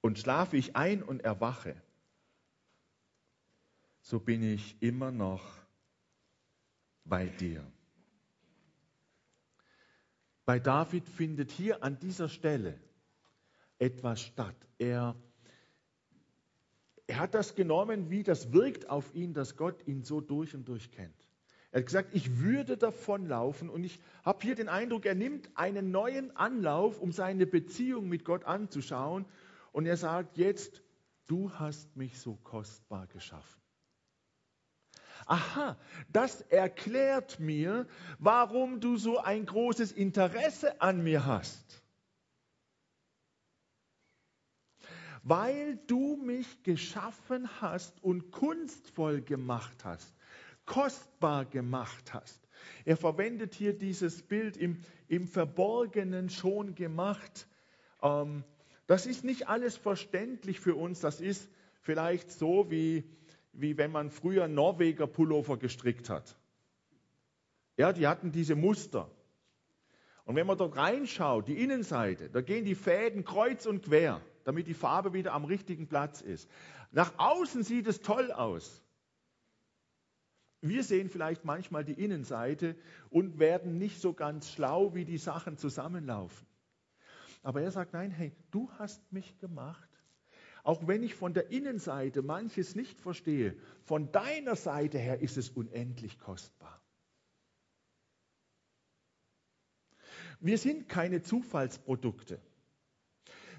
Und 0.00 0.18
schlafe 0.18 0.56
ich 0.56 0.76
ein 0.76 1.02
und 1.02 1.22
erwache, 1.22 1.74
so 4.00 4.20
bin 4.20 4.42
ich 4.42 4.80
immer 4.80 5.10
noch 5.10 5.44
bei 7.04 7.26
dir. 7.26 7.66
Bei 10.44 10.60
David 10.60 11.08
findet 11.08 11.50
hier 11.50 11.82
an 11.82 11.98
dieser 11.98 12.28
Stelle 12.28 12.80
etwas 13.78 14.20
statt. 14.20 14.56
Er, 14.78 15.16
er 17.08 17.18
hat 17.18 17.34
das 17.34 17.54
genommen, 17.54 18.10
wie 18.10 18.22
das 18.22 18.52
wirkt 18.52 18.90
auf 18.90 19.14
ihn, 19.14 19.32
dass 19.32 19.56
Gott 19.56 19.86
ihn 19.86 20.04
so 20.04 20.20
durch 20.20 20.54
und 20.54 20.68
durch 20.68 20.92
kennt. 20.92 21.28
Er 21.70 21.80
hat 21.80 21.86
gesagt, 21.86 22.10
ich 22.12 22.38
würde 22.38 22.76
davonlaufen 22.76 23.70
und 23.70 23.82
ich 23.82 23.98
habe 24.24 24.38
hier 24.42 24.54
den 24.54 24.68
Eindruck, 24.68 25.06
er 25.06 25.14
nimmt 25.14 25.50
einen 25.54 25.90
neuen 25.90 26.36
Anlauf, 26.36 27.00
um 27.00 27.10
seine 27.10 27.46
Beziehung 27.46 28.08
mit 28.08 28.24
Gott 28.24 28.44
anzuschauen 28.44 29.24
und 29.72 29.86
er 29.86 29.96
sagt 29.96 30.36
jetzt, 30.36 30.82
du 31.26 31.50
hast 31.52 31.96
mich 31.96 32.18
so 32.20 32.36
kostbar 32.36 33.06
geschaffen. 33.06 33.60
Aha, 35.26 35.76
das 36.12 36.42
erklärt 36.42 37.40
mir, 37.40 37.86
warum 38.18 38.80
du 38.80 38.96
so 38.96 39.18
ein 39.18 39.46
großes 39.46 39.92
Interesse 39.92 40.80
an 40.80 41.02
mir 41.02 41.24
hast. 41.24 41.82
Weil 45.22 45.78
du 45.86 46.16
mich 46.16 46.62
geschaffen 46.62 47.48
hast 47.60 48.02
und 48.02 48.30
kunstvoll 48.30 49.20
gemacht 49.22 49.84
hast 49.84 50.14
kostbar 50.68 51.46
gemacht 51.46 52.14
hast. 52.14 52.46
Er 52.84 52.96
verwendet 52.96 53.54
hier 53.54 53.76
dieses 53.76 54.22
Bild 54.22 54.56
im, 54.56 54.80
im 55.08 55.26
Verborgenen 55.26 56.28
schon 56.30 56.74
gemacht. 56.76 57.48
Ähm, 58.02 58.44
das 58.86 59.06
ist 59.06 59.24
nicht 59.24 59.48
alles 59.48 59.76
verständlich 59.76 60.60
für 60.60 60.76
uns. 60.76 61.00
Das 61.00 61.20
ist 61.20 61.50
vielleicht 61.80 62.30
so, 62.30 62.70
wie, 62.70 63.04
wie 63.52 63.76
wenn 63.76 63.90
man 63.90 64.10
früher 64.10 64.46
Norweger 64.46 65.06
Pullover 65.06 65.56
gestrickt 65.56 66.10
hat. 66.10 66.36
Ja, 67.76 67.92
die 67.92 68.06
hatten 68.06 68.30
diese 68.30 68.54
Muster. 68.54 69.10
Und 70.24 70.36
wenn 70.36 70.46
man 70.46 70.58
dort 70.58 70.76
reinschaut, 70.76 71.48
die 71.48 71.62
Innenseite, 71.62 72.28
da 72.28 72.42
gehen 72.42 72.66
die 72.66 72.74
Fäden 72.74 73.24
kreuz 73.24 73.64
und 73.64 73.84
quer, 73.84 74.20
damit 74.48 74.66
die 74.66 74.72
Farbe 74.72 75.12
wieder 75.12 75.34
am 75.34 75.44
richtigen 75.44 75.88
Platz 75.88 76.22
ist. 76.22 76.48
Nach 76.90 77.12
außen 77.18 77.62
sieht 77.64 77.86
es 77.86 78.00
toll 78.00 78.32
aus. 78.32 78.82
Wir 80.62 80.82
sehen 80.84 81.10
vielleicht 81.10 81.44
manchmal 81.44 81.84
die 81.84 82.02
Innenseite 82.02 82.74
und 83.10 83.38
werden 83.38 83.76
nicht 83.76 84.00
so 84.00 84.14
ganz 84.14 84.50
schlau, 84.50 84.94
wie 84.94 85.04
die 85.04 85.18
Sachen 85.18 85.58
zusammenlaufen. 85.58 86.46
Aber 87.42 87.60
er 87.60 87.70
sagt, 87.70 87.92
nein, 87.92 88.10
hey, 88.10 88.32
du 88.50 88.70
hast 88.78 89.12
mich 89.12 89.38
gemacht. 89.38 89.90
Auch 90.64 90.86
wenn 90.86 91.02
ich 91.02 91.14
von 91.14 91.34
der 91.34 91.50
Innenseite 91.50 92.22
manches 92.22 92.74
nicht 92.74 92.98
verstehe, 93.00 93.54
von 93.84 94.10
deiner 94.12 94.56
Seite 94.56 94.98
her 94.98 95.20
ist 95.20 95.36
es 95.36 95.50
unendlich 95.50 96.18
kostbar. 96.18 96.82
Wir 100.40 100.56
sind 100.56 100.88
keine 100.88 101.20
Zufallsprodukte. 101.20 102.40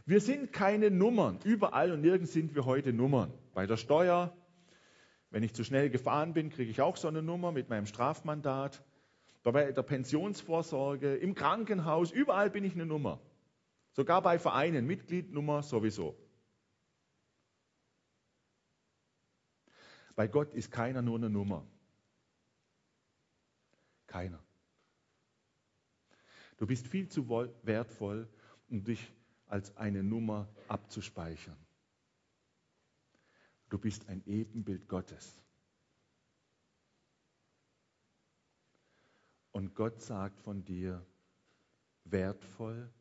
Wir 0.06 0.22
sind 0.22 0.54
keine 0.54 0.92
Nummern. 0.92 1.40
Überall 1.44 1.92
und 1.92 2.02
nirgends 2.02 2.34
sind 2.34 2.56
wir 2.56 2.66
heute 2.66 2.94
Nummern. 2.94 3.34
Bei 3.54 3.66
der 3.66 3.78
Steuer, 3.78 4.36
wenn 5.30 5.44
ich 5.44 5.54
zu 5.54 5.64
schnell 5.64 5.90
gefahren 5.90 6.34
bin, 6.34 6.50
kriege 6.50 6.72
ich 6.72 6.82
auch 6.82 6.98
so 6.98 7.08
eine 7.08 7.22
Nummer 7.22 7.52
mit 7.52 7.70
meinem 7.70 7.86
Strafmandat. 7.86 8.84
Bei 9.44 9.72
der 9.72 9.84
Pensionsvorsorge, 9.84 11.16
im 11.16 11.34
Krankenhaus, 11.34 12.12
überall 12.12 12.50
bin 12.50 12.64
ich 12.64 12.74
eine 12.74 12.86
Nummer. 12.86 13.20
Sogar 13.92 14.22
bei 14.22 14.38
Vereinen, 14.38 14.86
Mitgliednummer 14.86 15.64
sowieso. 15.64 16.16
Bei 20.16 20.28
Gott 20.28 20.54
ist 20.54 20.72
keiner 20.72 21.02
nur 21.02 21.18
eine 21.18 21.30
Nummer. 21.30 21.66
Keiner. 24.08 24.44
Du 26.58 26.68
bist 26.68 26.88
viel 26.88 27.08
zu 27.08 27.30
wertvoll, 27.64 28.28
um 28.70 28.84
dich 28.84 29.14
als 29.50 29.76
eine 29.76 30.04
Nummer 30.04 30.48
abzuspeichern. 30.68 31.58
Du 33.70 33.78
bist 33.78 34.08
ein 34.08 34.24
Ebenbild 34.26 34.88
Gottes. 34.88 35.42
Und 39.52 39.76
Gott 39.76 40.02
sagt 40.02 40.40
von 40.40 40.64
dir, 40.64 41.06
wertvoll, 42.06 42.92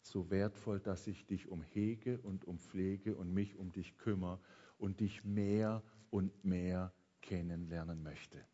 so 0.00 0.30
wertvoll, 0.30 0.80
dass 0.80 1.06
ich 1.06 1.26
dich 1.26 1.48
umhege 1.48 2.18
und 2.20 2.44
umpflege 2.44 3.14
und 3.14 3.32
mich 3.32 3.56
um 3.56 3.72
dich 3.72 3.98
kümmere 3.98 4.40
und 4.78 5.00
dich 5.00 5.24
mehr 5.24 5.82
und 6.10 6.44
mehr 6.44 6.94
kennenlernen 7.20 8.02
möchte. 8.02 8.46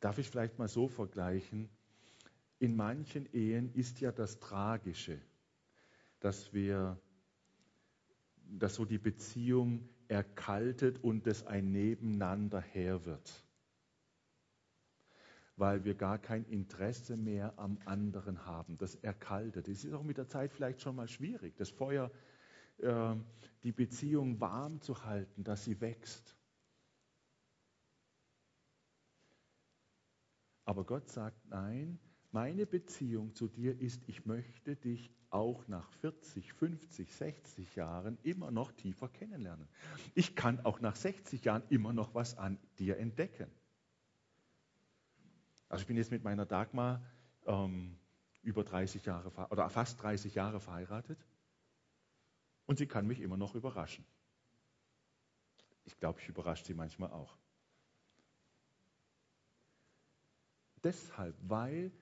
Darf 0.00 0.18
ich 0.18 0.28
vielleicht 0.28 0.58
mal 0.58 0.68
so 0.68 0.88
vergleichen? 0.88 1.68
In 2.58 2.76
manchen 2.76 3.26
Ehen 3.32 3.72
ist 3.74 4.00
ja 4.00 4.12
das 4.12 4.40
Tragische, 4.40 5.20
dass 6.20 6.52
wir 6.52 7.00
dass 8.50 8.74
so 8.74 8.84
die 8.84 8.98
Beziehung 8.98 9.88
erkaltet 10.08 11.02
und 11.04 11.26
es 11.26 11.46
ein 11.46 11.70
Nebeneinander 11.70 12.60
her 12.60 13.04
wird. 13.04 13.44
Weil 15.56 15.84
wir 15.84 15.94
gar 15.94 16.18
kein 16.18 16.44
Interesse 16.44 17.16
mehr 17.16 17.58
am 17.58 17.78
anderen 17.84 18.46
haben. 18.46 18.78
Das 18.78 18.94
erkaltet. 18.94 19.68
Es 19.68 19.84
ist 19.84 19.92
auch 19.92 20.04
mit 20.04 20.16
der 20.16 20.28
Zeit 20.28 20.52
vielleicht 20.52 20.80
schon 20.80 20.96
mal 20.96 21.08
schwierig, 21.08 21.56
das 21.56 21.70
Feuer, 21.70 22.10
äh, 22.78 23.14
die 23.64 23.72
Beziehung 23.72 24.40
warm 24.40 24.80
zu 24.80 25.04
halten, 25.04 25.44
dass 25.44 25.64
sie 25.64 25.80
wächst. 25.80 26.36
Aber 30.64 30.84
Gott 30.84 31.08
sagt, 31.08 31.44
nein, 31.46 31.98
meine 32.30 32.66
Beziehung 32.66 33.34
zu 33.34 33.48
dir 33.48 33.80
ist, 33.80 34.02
ich 34.06 34.26
möchte 34.26 34.76
dich 34.76 35.10
auch 35.30 35.66
nach 35.68 35.90
40, 35.92 36.52
50, 36.52 37.14
60 37.14 37.76
Jahren 37.76 38.18
immer 38.22 38.50
noch 38.50 38.72
tiefer 38.72 39.08
kennenlernen. 39.08 39.68
Ich 40.14 40.34
kann 40.36 40.60
auch 40.64 40.80
nach 40.80 40.96
60 40.96 41.44
Jahren 41.44 41.62
immer 41.68 41.92
noch 41.92 42.14
was 42.14 42.36
an 42.36 42.58
dir 42.78 42.98
entdecken. 42.98 43.50
Also 45.68 45.82
ich 45.82 45.86
bin 45.86 45.96
jetzt 45.96 46.10
mit 46.10 46.24
meiner 46.24 46.46
Dagmar 46.46 47.02
ähm, 47.46 47.98
über 48.42 48.64
30 48.64 49.04
Jahre 49.04 49.30
oder 49.50 49.68
fast 49.68 50.02
30 50.02 50.34
Jahre 50.34 50.60
verheiratet 50.60 51.18
und 52.66 52.78
sie 52.78 52.86
kann 52.86 53.06
mich 53.06 53.20
immer 53.20 53.36
noch 53.36 53.54
überraschen. 53.54 54.04
Ich 55.84 55.98
glaube, 55.98 56.20
ich 56.20 56.28
überrasche 56.28 56.64
sie 56.64 56.74
manchmal 56.74 57.10
auch. 57.10 57.36
Deshalb, 60.82 61.36
weil 61.42 61.92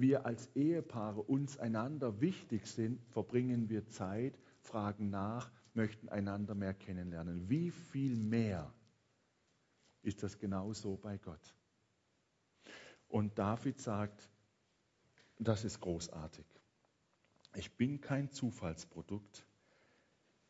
wir 0.00 0.26
als 0.26 0.54
Ehepaare 0.54 1.20
uns 1.22 1.58
einander 1.58 2.20
wichtig 2.20 2.66
sind, 2.66 3.02
verbringen 3.10 3.68
wir 3.68 3.88
Zeit, 3.88 4.38
fragen 4.60 5.10
nach, 5.10 5.50
möchten 5.74 6.08
einander 6.08 6.54
mehr 6.54 6.74
kennenlernen. 6.74 7.48
Wie 7.48 7.70
viel 7.70 8.16
mehr 8.16 8.72
ist 10.02 10.22
das 10.22 10.38
genauso 10.38 10.96
bei 10.96 11.18
Gott? 11.18 11.54
Und 13.08 13.38
David 13.38 13.80
sagt, 13.80 14.30
das 15.38 15.64
ist 15.64 15.80
großartig. 15.80 16.46
Ich 17.54 17.76
bin 17.76 18.00
kein 18.00 18.30
Zufallsprodukt, 18.30 19.46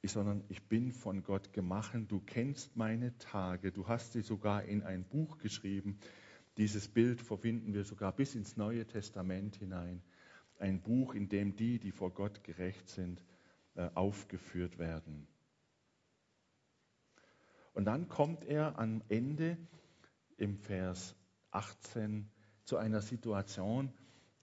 sondern 0.03 0.45
ich 0.49 0.63
bin 0.69 0.93
von 0.93 1.23
Gott 1.23 1.53
gemacht. 1.53 1.93
Du 2.09 2.21
kennst 2.21 2.77
meine 2.77 3.17
Tage. 3.19 3.73
Du 3.73 3.89
hast 3.89 4.13
sie 4.13 4.23
sogar 4.23 4.65
in 4.65 4.83
ein 4.83 5.05
Buch 5.05 5.39
geschrieben. 5.39 5.99
Dieses 6.59 6.89
Bild 6.89 7.23
verbinden 7.23 7.73
wir 7.73 7.85
sogar 7.85 8.13
bis 8.13 8.35
ins 8.35 8.57
Neue 8.57 8.85
Testament 8.85 9.55
hinein. 9.57 10.03
Ein 10.59 10.83
Buch, 10.83 11.15
in 11.15 11.29
dem 11.29 11.55
die, 11.55 11.79
die 11.79 11.93
vor 11.93 12.13
Gott 12.13 12.43
gerecht 12.43 12.89
sind, 12.89 13.25
äh, 13.77 13.89
aufgeführt 13.95 14.77
werden. 14.77 15.29
Und 17.75 17.85
dann 17.85 18.09
kommt 18.09 18.45
er 18.45 18.77
am 18.77 19.03
Ende 19.09 19.57
im 20.37 20.57
Vers 20.57 21.15
18 21.53 22.29
zu 22.65 22.77
einer 22.77 23.03
Situation, 23.03 23.93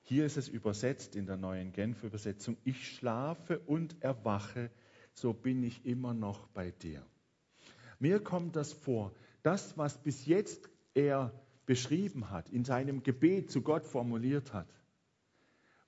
hier 0.04 0.26
ist 0.26 0.38
es 0.38 0.48
übersetzt 0.48 1.18
in 1.18 1.26
der 1.26 1.36
neuen 1.36 1.74
Genfer 1.74 2.08
Übersetzung, 2.08 2.56
ich 2.64 2.96
schlafe 2.96 3.60
und 3.60 4.02
erwache, 4.02 4.72
so 5.14 5.34
bin 5.34 5.64
ich 5.64 5.86
immer 5.86 6.14
noch 6.14 6.48
bei 6.48 6.72
dir. 6.72 7.06
Mir 8.00 8.24
kommt 8.24 8.56
das 8.56 8.72
vor, 8.72 9.14
das, 9.44 9.78
was 9.78 9.98
bis 10.02 10.26
jetzt 10.26 10.70
er 10.94 11.34
beschrieben 11.66 12.30
hat, 12.30 12.50
in 12.50 12.64
seinem 12.64 13.04
Gebet 13.04 13.52
zu 13.52 13.62
Gott 13.62 13.86
formuliert 13.86 14.54
hat, 14.54 14.68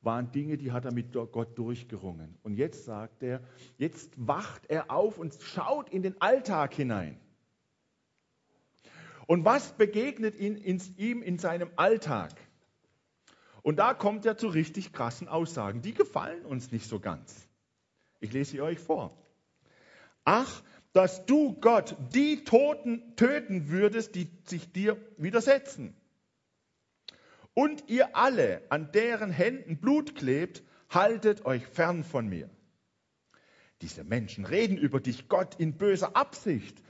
waren 0.02 0.32
Dinge, 0.32 0.58
die 0.58 0.72
hat 0.72 0.86
er 0.86 0.94
mit 0.94 1.12
Gott 1.12 1.58
durchgerungen. 1.58 2.38
Und 2.44 2.56
jetzt 2.56 2.86
sagt 2.86 3.24
er, 3.24 3.42
jetzt 3.78 4.14
wacht 4.16 4.70
er 4.70 4.92
auf 4.92 5.18
und 5.18 5.38
schaut 5.42 5.90
in 5.90 6.02
den 6.02 6.22
Alltag 6.22 6.74
hinein. 6.74 7.20
Und 9.26 9.44
was 9.44 9.74
begegnet 9.74 10.36
ihm 10.36 11.22
in 11.22 11.38
seinem 11.38 11.70
Alltag? 11.76 12.32
Und 13.62 13.78
da 13.78 13.94
kommt 13.94 14.26
er 14.26 14.38
zu 14.38 14.48
richtig 14.48 14.94
krassen 14.94 15.28
Aussagen. 15.28 15.82
Die 15.82 15.94
gefallen 15.94 16.46
uns 16.46 16.72
nicht 16.72 16.88
so 16.88 17.02
ganz. 17.02 17.50
Ich 18.22 18.32
lese 18.32 18.52
sie 18.52 18.62
euch 18.62 18.80
vor. 18.80 19.18
Ach, 20.24 20.64
dass 20.94 21.26
du 21.26 21.54
Gott 21.60 21.96
die 22.14 22.44
Toten 22.44 23.16
töten 23.16 23.70
würdest, 23.70 24.16
die 24.16 24.30
sich 24.46 24.72
dir 24.72 24.98
widersetzen. 25.18 25.96
Und 27.54 27.90
ihr 27.90 28.16
alle, 28.16 28.62
an 28.70 28.92
deren 28.92 29.32
Händen 29.32 29.78
Blut 29.78 30.16
klebt, 30.16 30.64
haltet 30.90 31.46
euch 31.46 31.66
fern 31.66 32.04
von 32.04 32.28
mir. 32.28 32.50
Diese 33.82 34.04
Menschen 34.04 34.46
reden 34.46 34.78
über 34.78 35.00
dich, 35.00 35.28
Gott, 35.28 35.56
in 35.60 35.78
böser 35.78 36.16
Absicht. 36.16 36.82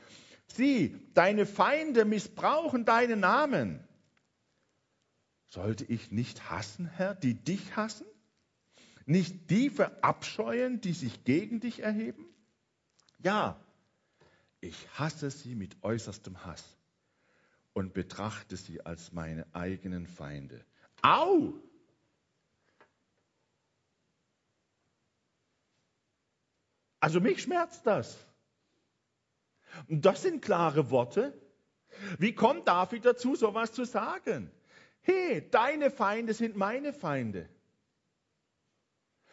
Sie, 0.47 0.95
deine 1.13 1.45
Feinde 1.45 2.05
missbrauchen 2.05 2.86
deinen 2.86 3.19
Namen. 3.19 3.83
Sollte 5.47 5.86
ich 5.86 6.12
nicht 6.12 6.49
hassen, 6.49 6.86
Herr, 6.86 7.15
die 7.15 7.33
dich 7.33 7.75
hassen? 7.75 8.05
Nicht 9.05 9.49
die 9.49 9.69
verabscheuen, 9.69 10.81
die 10.81 10.93
sich 10.93 11.23
gegen 11.23 11.60
dich 11.60 11.79
erheben? 11.79 12.25
Ja, 13.19 13.60
ich 14.61 14.87
hasse 14.97 15.29
sie 15.29 15.55
mit 15.55 15.83
äußerstem 15.83 16.45
Hass 16.45 16.77
und 17.73 17.93
betrachte 17.93 18.57
sie 18.57 18.85
als 18.85 19.11
meine 19.11 19.45
eigenen 19.53 20.07
Feinde. 20.07 20.65
Au! 21.01 21.53
Also 26.99 27.21
mich 27.21 27.43
schmerzt 27.43 27.85
das. 27.85 28.17
Das 29.87 30.23
sind 30.23 30.41
klare 30.41 30.89
Worte. 30.89 31.39
Wie 32.17 32.33
kommt 32.33 32.67
David 32.67 33.05
dazu, 33.05 33.35
sowas 33.35 33.71
zu 33.71 33.85
sagen? 33.85 34.51
Hey, 35.01 35.47
deine 35.49 35.91
Feinde 35.91 36.33
sind 36.33 36.55
meine 36.55 36.93
Feinde. 36.93 37.47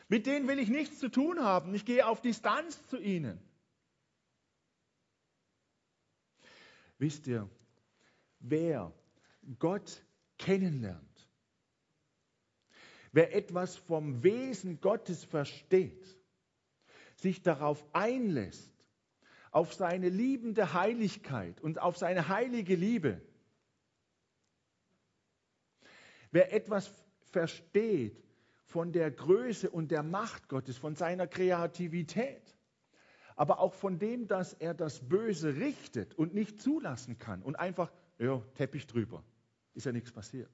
Mit 0.09 0.27
denen 0.27 0.47
will 0.47 0.59
ich 0.59 0.69
nichts 0.69 0.99
zu 0.99 1.09
tun 1.09 1.43
haben. 1.43 1.75
Ich 1.75 1.85
gehe 1.85 2.07
auf 2.07 2.21
Distanz 2.21 2.87
zu 2.87 2.99
ihnen. 2.99 3.41
Wisst 7.05 7.27
ihr, 7.27 7.47
wer 8.39 8.91
Gott 9.59 10.03
kennenlernt, 10.39 11.29
wer 13.13 13.35
etwas 13.35 13.77
vom 13.77 14.23
Wesen 14.23 14.81
Gottes 14.81 15.23
versteht, 15.23 16.03
sich 17.17 17.43
darauf 17.43 17.85
einlässt, 17.93 18.73
auf 19.51 19.75
seine 19.75 20.09
liebende 20.09 20.73
Heiligkeit 20.73 21.61
und 21.61 21.79
auf 21.79 21.99
seine 21.99 22.29
heilige 22.29 22.75
Liebe, 22.75 23.21
wer 26.31 26.55
etwas 26.55 26.91
versteht 27.33 28.25
von 28.65 28.93
der 28.93 29.11
Größe 29.11 29.69
und 29.69 29.91
der 29.91 30.03
Macht 30.03 30.49
Gottes, 30.49 30.79
von 30.79 30.97
seiner 30.97 31.27
Kreativität, 31.27 32.57
aber 33.37 33.59
auch 33.59 33.75
von 33.75 33.99
dem, 33.99 34.29
dass 34.29 34.55
er 34.55 34.75
das 34.75 35.01
Böse 35.09 35.57
richtet 35.57 36.15
und 36.15 36.35
nicht 36.35 36.61
zulassen 36.61 37.19
kann 37.19 37.43
und 37.43 37.57
einfach, 37.57 37.93
ja, 38.19 38.41
Teppich 38.55 38.87
drüber, 38.87 39.25
ist 39.75 39.87
ja 39.87 39.93
nichts 39.93 40.13
passiert. 40.13 40.51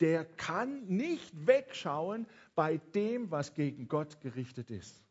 Der 0.00 0.24
kann 0.24 0.86
nicht 0.86 1.46
wegschauen 1.46 2.26
bei 2.54 2.76
dem, 2.76 3.30
was 3.30 3.54
gegen 3.54 3.88
Gott 3.88 4.20
gerichtet 4.20 4.70
ist. 4.70 5.02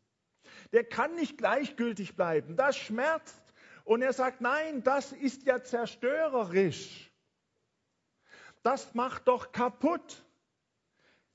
Der 0.72 0.84
kann 0.84 1.16
nicht 1.16 1.38
gleichgültig 1.38 2.14
bleiben. 2.14 2.56
Das 2.56 2.76
schmerzt. 2.76 3.52
Und 3.84 4.02
er 4.02 4.12
sagt, 4.12 4.40
nein, 4.40 4.82
das 4.82 5.12
ist 5.12 5.44
ja 5.44 5.62
zerstörerisch. 5.62 7.12
Das 8.62 8.94
macht 8.94 9.28
doch 9.28 9.52
kaputt 9.52 10.24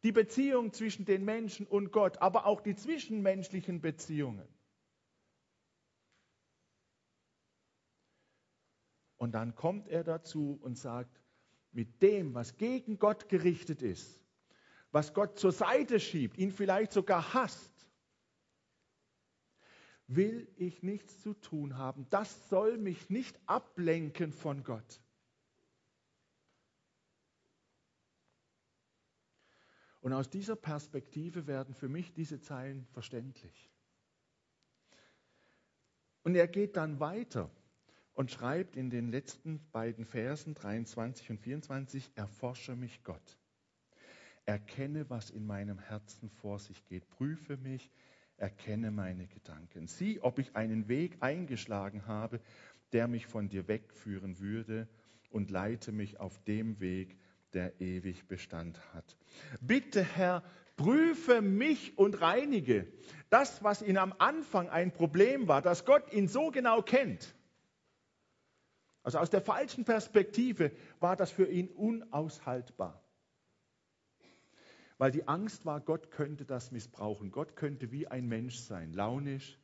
die 0.04 0.12
Beziehung 0.12 0.74
zwischen 0.74 1.06
den 1.06 1.24
Menschen 1.24 1.68
und 1.68 1.92
Gott, 1.92 2.22
aber 2.22 2.46
auch 2.46 2.62
die 2.62 2.76
zwischenmenschlichen 2.76 3.82
Beziehungen. 3.82 4.48
Und 9.18 9.34
dann 9.34 9.54
kommt 9.54 9.88
er 9.88 10.04
dazu 10.04 10.60
und 10.64 10.78
sagt, 10.78 11.22
mit 11.72 12.02
dem, 12.02 12.34
was 12.34 12.58
gegen 12.58 12.98
Gott 12.98 13.30
gerichtet 13.30 13.82
ist, 13.82 14.20
was 14.92 15.14
Gott 15.14 15.38
zur 15.38 15.52
Seite 15.52 16.00
schiebt, 16.00 16.38
ihn 16.38 16.52
vielleicht 16.52 16.92
sogar 16.92 17.34
hasst, 17.34 17.72
will 20.08 20.52
ich 20.58 20.84
nichts 20.84 21.22
zu 21.22 21.34
tun 21.34 21.78
haben. 21.78 22.08
Das 22.10 22.50
soll 22.50 22.78
mich 22.78 23.10
nicht 23.10 23.40
ablenken 23.46 24.34
von 24.34 24.64
Gott. 24.64 25.02
Und 30.02 30.14
aus 30.14 30.30
dieser 30.30 30.56
Perspektive 30.56 31.48
werden 31.48 31.76
für 31.76 31.88
mich 31.88 32.14
diese 32.14 32.42
Zeilen 32.42 32.86
verständlich. 32.92 33.72
Und 36.24 36.36
er 36.36 36.48
geht 36.48 36.76
dann 36.76 37.00
weiter 37.00 37.50
und 38.14 38.32
schreibt 38.32 38.76
in 38.76 38.90
den 38.90 39.10
letzten 39.10 39.62
beiden 39.72 40.06
Versen 40.06 40.54
23 40.56 41.30
und 41.30 41.40
24, 41.40 42.12
erforsche 42.16 42.76
mich 42.76 43.04
Gott. 43.04 43.38
Erkenne, 44.46 45.10
was 45.10 45.30
in 45.30 45.46
meinem 45.46 45.78
Herzen 45.78 46.30
vor 46.30 46.60
sich 46.60 46.84
geht. 46.88 47.08
Prüfe 47.10 47.58
mich, 47.58 47.92
erkenne 48.38 48.90
meine 48.90 49.28
Gedanken. 49.28 49.88
Sieh, 49.88 50.20
ob 50.20 50.40
ich 50.40 50.56
einen 50.56 50.88
Weg 50.88 51.18
eingeschlagen 51.22 52.08
habe, 52.08 52.42
der 52.92 53.08
mich 53.08 53.28
von 53.28 53.50
dir 53.50 53.68
wegführen 53.68 54.40
würde 54.40 54.88
und 55.30 55.52
leite 55.52 55.92
mich 55.92 56.20
auf 56.20 56.44
dem 56.44 56.80
Weg, 56.80 57.18
der 57.54 57.80
ewig 57.82 58.28
Bestand 58.28 58.80
hat. 58.94 59.18
Bitte, 59.62 60.04
Herr, 60.04 60.44
prüfe 60.76 61.42
mich 61.42 61.98
und 61.98 62.22
reinige. 62.22 62.91
Das, 63.30 63.64
was 63.64 63.82
ihn 63.82 63.97
am 63.97 64.14
Anfang 64.18 64.70
ein 64.70 64.91
Problem 64.91 65.47
war, 65.47 65.62
dass 65.62 65.86
Gott 65.86 66.12
ihn 66.12 66.28
so 66.28 66.52
genau 66.52 66.82
kennt. 66.82 67.36
Also 69.04 69.20
aus 69.20 69.30
der 69.30 69.41
falschen 69.41 69.86
Perspektive 69.86 70.72
war 70.99 71.16
das 71.16 71.32
für 71.32 71.47
ihn 71.47 71.70
unaushaltbar. 71.70 73.04
Weil 74.97 75.12
die 75.12 75.28
Angst 75.28 75.66
war, 75.66 75.82
Gott 75.82 76.12
könnte 76.12 76.45
das 76.45 76.72
missbrauchen. 76.72 77.32
Gott 77.32 77.56
könnte 77.56 77.91
wie 77.91 78.08
ein 78.08 78.28
Mensch 78.28 78.58
sein, 78.58 78.93
launisch, 78.93 79.60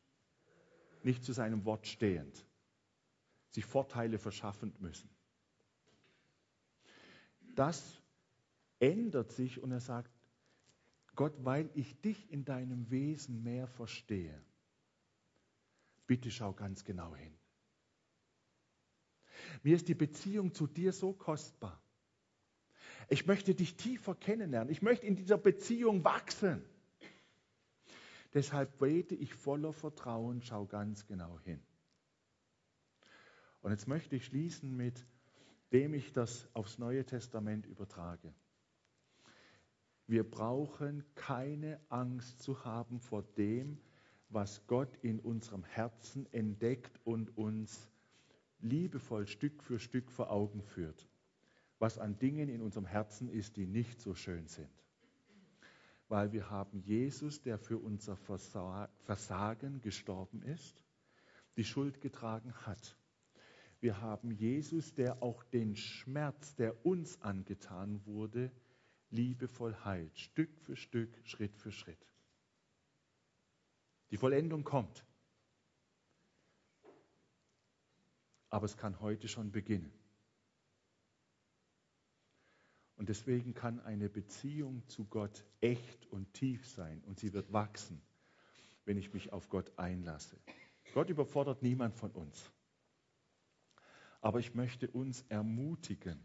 nicht 1.03 1.23
zu 1.23 1.33
seinem 1.33 1.63
Wort 1.65 1.85
stehend, 1.85 2.43
sich 3.51 3.65
Vorteile 3.65 4.17
verschaffend 4.17 4.81
müssen 4.81 5.16
das 7.57 8.01
ändert 8.79 9.31
sich 9.31 9.61
und 9.61 9.71
er 9.71 9.79
sagt, 9.79 10.11
Gott, 11.15 11.33
weil 11.39 11.69
ich 11.73 11.99
dich 12.01 12.31
in 12.31 12.45
deinem 12.45 12.91
Wesen 12.91 13.41
mehr 13.43 13.67
verstehe, 13.67 14.39
bitte 16.05 16.29
schau 16.29 16.53
ganz 16.53 16.85
genau 16.85 17.15
hin. 17.15 17.33
Mir 19.63 19.75
ist 19.75 19.87
die 19.87 19.95
Beziehung 19.95 20.53
zu 20.53 20.67
dir 20.67 20.93
so 20.93 21.13
kostbar. 21.13 21.81
Ich 23.09 23.25
möchte 23.25 23.55
dich 23.55 23.75
tiefer 23.75 24.15
kennenlernen. 24.15 24.71
Ich 24.71 24.81
möchte 24.81 25.05
in 25.05 25.15
dieser 25.15 25.37
Beziehung 25.37 26.03
wachsen. 26.03 26.63
Deshalb 28.33 28.77
bete 28.77 29.15
ich 29.15 29.33
voller 29.33 29.73
Vertrauen, 29.73 30.41
schau 30.41 30.65
ganz 30.65 31.07
genau 31.07 31.39
hin. 31.39 31.61
Und 33.61 33.71
jetzt 33.71 33.87
möchte 33.87 34.15
ich 34.15 34.25
schließen 34.25 34.75
mit 34.75 35.03
dem 35.72 35.93
ich 35.93 36.13
das 36.13 36.47
aufs 36.53 36.78
Neue 36.78 37.05
Testament 37.05 37.65
übertrage. 37.65 38.34
Wir 40.07 40.30
brauchen 40.30 41.03
keine 41.15 41.82
Angst 41.89 42.41
zu 42.41 42.63
haben 42.63 42.99
vor 42.99 43.24
dem, 43.24 43.78
was 44.30 44.65
Gott 44.68 44.95
in 45.01 45.20
unserem 45.20 45.63
Herzen 45.65 46.32
entdeckt 46.32 46.99
und 47.03 47.38
uns 47.38 47.89
liebevoll 48.59 49.28
Stück 49.28 49.63
für 49.63 49.80
Stück 49.80 50.09
vor 50.11 50.32
Augen 50.32 50.61
führt, 50.61 51.07
was 51.80 51.97
an 51.97 52.18
Dingen 52.18 52.49
in 52.49 52.61
unserem 52.61 52.86
Herzen 52.86 53.30
ist, 53.30 53.57
die 53.57 53.68
nicht 53.68 54.01
so 54.01 54.15
schön 54.15 54.47
sind. 54.47 54.72
Weil 56.07 56.32
wir 56.32 56.49
haben 56.49 56.80
Jesus, 56.80 57.41
der 57.41 57.57
für 57.57 57.78
unser 57.78 58.15
Versagen 58.15 59.82
gestorben 59.82 60.41
ist, 60.41 60.84
die 61.57 61.65
Schuld 61.65 61.99
getragen 61.99 62.53
hat. 62.65 62.97
Wir 63.80 64.01
haben 64.01 64.32
Jesus, 64.32 64.93
der 64.95 65.21
auch 65.21 65.43
den 65.43 65.75
Schmerz, 65.75 66.55
der 66.55 66.86
uns 66.86 67.21
angetan 67.21 68.03
wurde, 68.05 68.51
liebevoll 69.09 69.75
heilt, 69.86 70.17
Stück 70.17 70.57
für 70.59 70.75
Stück, 70.75 71.15
Schritt 71.23 71.55
für 71.55 71.71
Schritt. 71.71 72.07
Die 74.09 74.17
Vollendung 74.17 74.63
kommt. 74.63 75.05
Aber 78.49 78.65
es 78.65 78.78
kann 78.78 78.99
heute 78.99 79.28
schon 79.28 79.51
beginnen. 79.51 79.91
Und 82.95 83.09
deswegen 83.09 83.53
kann 83.53 83.80
eine 83.82 84.09
Beziehung 84.09 84.88
zu 84.88 85.05
Gott 85.05 85.45
echt 85.61 86.07
und 86.07 86.34
tief 86.34 86.65
sein 86.67 87.03
und 87.03 87.19
sie 87.19 87.32
wird 87.32 87.53
wachsen, 87.53 88.01
wenn 88.86 88.97
ich 88.97 89.13
mich 89.13 89.32
auf 89.32 89.49
Gott 89.49 89.78
einlasse. 89.78 90.39
Gott 90.93 91.09
überfordert 91.09 91.61
niemand 91.61 91.93
von 91.93 92.09
uns. 92.11 92.51
Aber 94.22 94.39
ich 94.39 94.55
möchte 94.55 94.89
uns 94.89 95.22
ermutigen. 95.30 96.20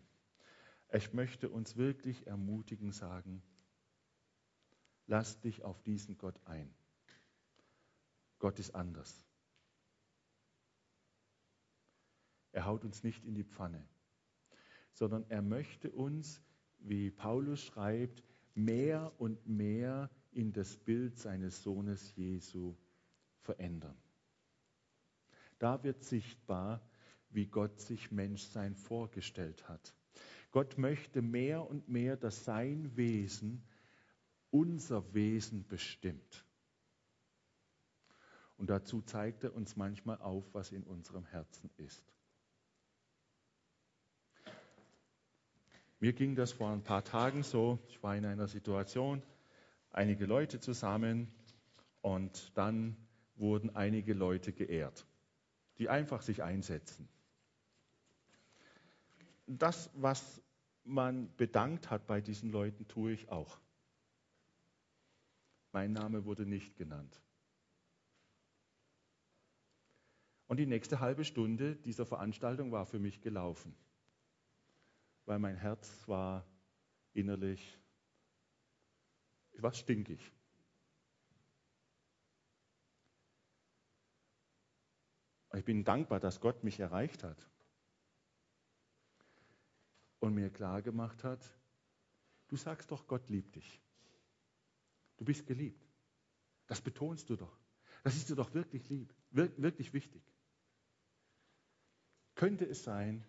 Ich 0.93 1.13
möchte 1.13 1.49
uns 1.49 1.77
wirklich 1.77 2.27
ermutigen, 2.27 2.93
sagen, 2.93 3.43
lass 5.07 5.41
dich 5.41 5.63
auf 5.63 5.83
diesen 5.83 6.19
Gott 6.19 6.39
ein. 6.45 6.75
Gott 8.39 8.59
ist 8.59 8.75
anders. 8.75 9.27
Er 12.53 12.67
haut 12.67 12.85
uns 12.85 13.03
nicht 13.03 13.25
in 13.25 13.35
die 13.35 13.45
Pfanne, 13.45 13.87
sondern 14.93 15.25
er 15.31 15.41
möchte 15.41 15.91
uns, 15.91 16.43
wie 16.79 17.11
Paulus 17.11 17.63
schreibt, 17.63 18.23
mehr 18.55 19.13
und 19.19 19.47
mehr 19.47 20.11
in 20.33 20.53
das 20.53 20.77
Bild 20.77 21.19
seines 21.19 21.63
Sohnes 21.63 22.15
Jesu 22.15 22.77
verändern. 23.41 23.97
Da 25.59 25.83
wird 25.83 26.03
sichtbar, 26.03 26.87
wie 27.35 27.47
Gott 27.47 27.81
sich 27.81 28.11
Menschsein 28.11 28.75
vorgestellt 28.75 29.69
hat. 29.69 29.95
Gott 30.51 30.77
möchte 30.77 31.23
mehr 31.23 31.69
und 31.69 31.89
mehr, 31.89 32.17
dass 32.17 32.45
sein 32.45 32.97
Wesen 32.97 33.65
unser 34.51 35.15
Wesen 35.15 35.67
bestimmt. 35.67 36.45
Und 38.59 38.69
dazu 38.69 39.01
zeigt 39.01 39.45
er 39.45 39.55
uns 39.55 39.77
manchmal 39.77 40.19
auf, 40.19 40.45
was 40.53 40.71
in 40.71 40.85
unserem 40.85 41.25
Herzen 41.27 41.71
ist. 41.79 42.05
Mir 45.99 46.13
ging 46.13 46.35
das 46.35 46.53
vor 46.53 46.71
ein 46.71 46.83
paar 46.83 47.03
Tagen 47.03 47.43
so. 47.43 47.79
Ich 47.89 48.03
war 48.03 48.15
in 48.15 48.27
einer 48.27 48.49
Situation, 48.49 49.23
einige 49.91 50.27
Leute 50.27 50.61
zusammen 50.61 51.33
und 52.03 52.57
dann 52.57 52.97
wurden 53.37 53.75
einige 53.75 54.13
Leute 54.13 54.53
geehrt, 54.53 55.07
die 55.79 55.89
einfach 55.89 56.21
sich 56.21 56.43
einsetzen 56.43 57.09
das, 59.59 59.91
was 59.95 60.43
man 60.85 61.35
bedankt 61.37 61.91
hat 61.91 62.07
bei 62.07 62.21
diesen 62.21 62.51
Leuten, 62.51 62.87
tue 62.89 63.13
ich 63.13 63.29
auch. 63.29 63.61
Mein 65.73 65.93
Name 65.93 66.25
wurde 66.25 66.45
nicht 66.45 66.77
genannt. 66.77 67.21
Und 70.47 70.59
die 70.59 70.67
nächste 70.67 71.01
halbe 71.01 71.25
Stunde 71.25 71.77
dieser 71.77 72.05
Veranstaltung 72.05 72.73
war 72.73 72.85
für 72.85 72.99
mich 72.99 73.23
gelaufen, 73.23 73.75
weil 75.25 75.39
mein 75.39 75.57
Herz 75.57 76.07
war 76.07 76.47
innerlich, 77.15 77.79
ich 79.53 79.63
war 79.63 79.73
stinkig. 79.73 80.33
Ich 85.55 85.65
bin 85.65 85.85
dankbar, 85.85 86.21
dass 86.21 86.41
Gott 86.41 86.65
mich 86.65 86.81
erreicht 86.81 87.25
hat 87.25 87.52
und 90.23 90.35
mir 90.35 90.51
klar 90.51 90.83
gemacht 90.83 91.25
hat, 91.25 91.43
du 92.47 92.57
sagst 92.57 92.93
doch, 92.93 93.09
Gott 93.09 93.29
liebt 93.29 93.57
dich. 93.57 93.83
Du 95.17 95.25
bist 95.25 95.47
geliebt. 95.47 95.85
Das 96.69 96.81
betonst 96.81 97.29
du 97.29 97.35
doch. 97.35 97.59
Das 98.05 98.15
ist 98.15 98.31
dir 98.31 98.37
doch 98.37 98.55
wirklich 98.55 98.89
lieb, 98.89 99.13
wirklich 99.31 99.93
wichtig. 99.93 100.23
Könnte 102.37 102.65
es 102.65 102.85
sein, 102.85 103.25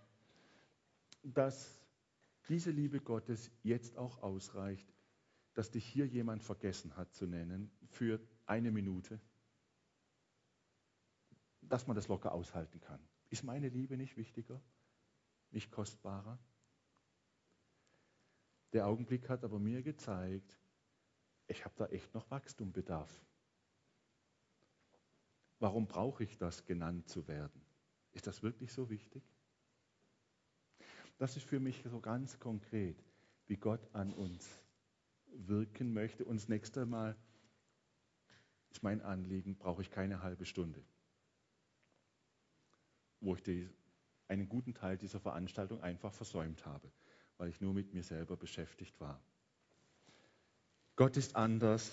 dass 1.24 1.82
diese 2.48 2.70
Liebe 2.70 3.00
Gottes 3.02 3.50
jetzt 3.64 3.98
auch 3.98 4.22
ausreicht, 4.22 4.88
dass 5.56 5.72
dich 5.72 5.86
hier 5.86 6.06
jemand 6.06 6.44
vergessen 6.44 6.96
hat 6.96 7.12
zu 7.14 7.26
nennen 7.26 7.72
für 7.88 8.20
eine 8.46 8.72
Minute? 8.72 9.20
Dass 11.62 11.88
man 11.88 11.96
das 11.96 12.08
locker 12.08 12.34
aushalten 12.34 12.80
kann. 12.82 13.00
Ist 13.30 13.44
meine 13.44 13.70
Liebe 13.70 13.98
nicht 13.98 14.16
wichtiger, 14.16 14.62
nicht 15.50 15.72
kostbarer? 15.72 16.38
Der 18.74 18.88
Augenblick 18.88 19.30
hat 19.30 19.44
aber 19.44 19.60
mir 19.60 19.84
gezeigt, 19.84 20.58
ich 21.48 21.64
habe 21.64 21.76
da 21.78 21.86
echt 21.88 22.14
noch 22.16 22.30
Wachstumbedarf. 22.32 23.24
Warum 25.60 25.88
brauche 25.88 26.24
ich 26.24 26.38
das, 26.40 26.66
genannt 26.66 27.08
zu 27.08 27.28
werden? 27.28 27.62
Ist 28.14 28.26
das 28.26 28.42
wirklich 28.42 28.74
so 28.74 28.90
wichtig? 28.90 29.24
Das 31.20 31.38
ist 31.38 31.46
für 31.46 31.60
mich 31.60 31.84
so 31.84 32.00
ganz 32.00 32.40
konkret, 32.40 32.98
wie 33.46 33.58
Gott 33.58 33.88
an 33.94 34.12
uns 34.12 34.50
wirken 35.28 35.94
möchte. 35.94 36.26
Und 36.26 36.38
das 36.38 36.50
nächste 36.50 36.88
Mal 36.88 37.16
ist 38.72 38.82
mein 38.82 39.02
Anliegen, 39.02 39.56
brauche 39.56 39.84
ich 39.84 39.92
keine 39.92 40.24
halbe 40.24 40.46
Stunde, 40.46 40.84
wo 43.20 43.36
ich 43.36 43.44
die, 43.44 43.70
einen 44.28 44.50
guten 44.50 44.74
Teil 44.74 44.98
dieser 44.98 45.20
Veranstaltung 45.20 45.80
einfach 45.82 46.12
versäumt 46.12 46.66
habe 46.66 46.92
weil 47.38 47.50
ich 47.50 47.62
nur 47.62 47.74
mit 47.74 47.94
mir 47.94 48.04
selber 48.04 48.38
beschäftigt 48.38 49.00
war. 49.00 49.22
Gott 50.96 51.18
ist 51.18 51.36
anders, 51.36 51.92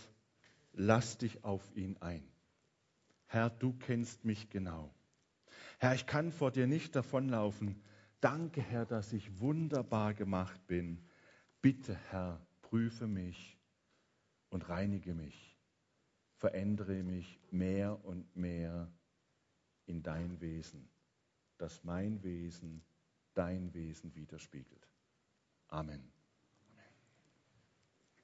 lass 0.72 1.18
dich 1.18 1.44
auf 1.44 1.74
ihn 1.74 1.96
ein. 1.98 2.22
Herr, 3.26 3.48
du 3.48 3.72
kennst 3.72 4.24
mich 4.24 4.50
genau. 4.50 4.92
Herr, 5.78 5.94
ich 5.94 6.06
kann 6.06 6.32
vor 6.32 6.50
dir 6.50 6.66
nicht 6.66 6.94
davonlaufen. 6.94 7.82
Danke, 8.20 8.60
Herr, 8.60 8.84
dass 8.84 9.12
ich 9.12 9.40
wunderbar 9.40 10.14
gemacht 10.14 10.66
bin. 10.66 11.02
Bitte, 11.62 11.94
Herr, 12.10 12.44
prüfe 12.60 13.06
mich 13.06 13.58
und 14.50 14.68
reinige 14.68 15.14
mich. 15.14 15.56
Verändere 16.34 17.02
mich 17.02 17.38
mehr 17.50 18.04
und 18.04 18.34
mehr 18.36 18.90
in 19.86 20.02
dein 20.02 20.40
Wesen, 20.40 20.88
dass 21.58 21.84
mein 21.84 22.22
Wesen 22.22 22.82
dein 23.34 23.72
Wesen 23.74 24.14
widerspiegelt. 24.14 24.89
Amen. 25.72 26.02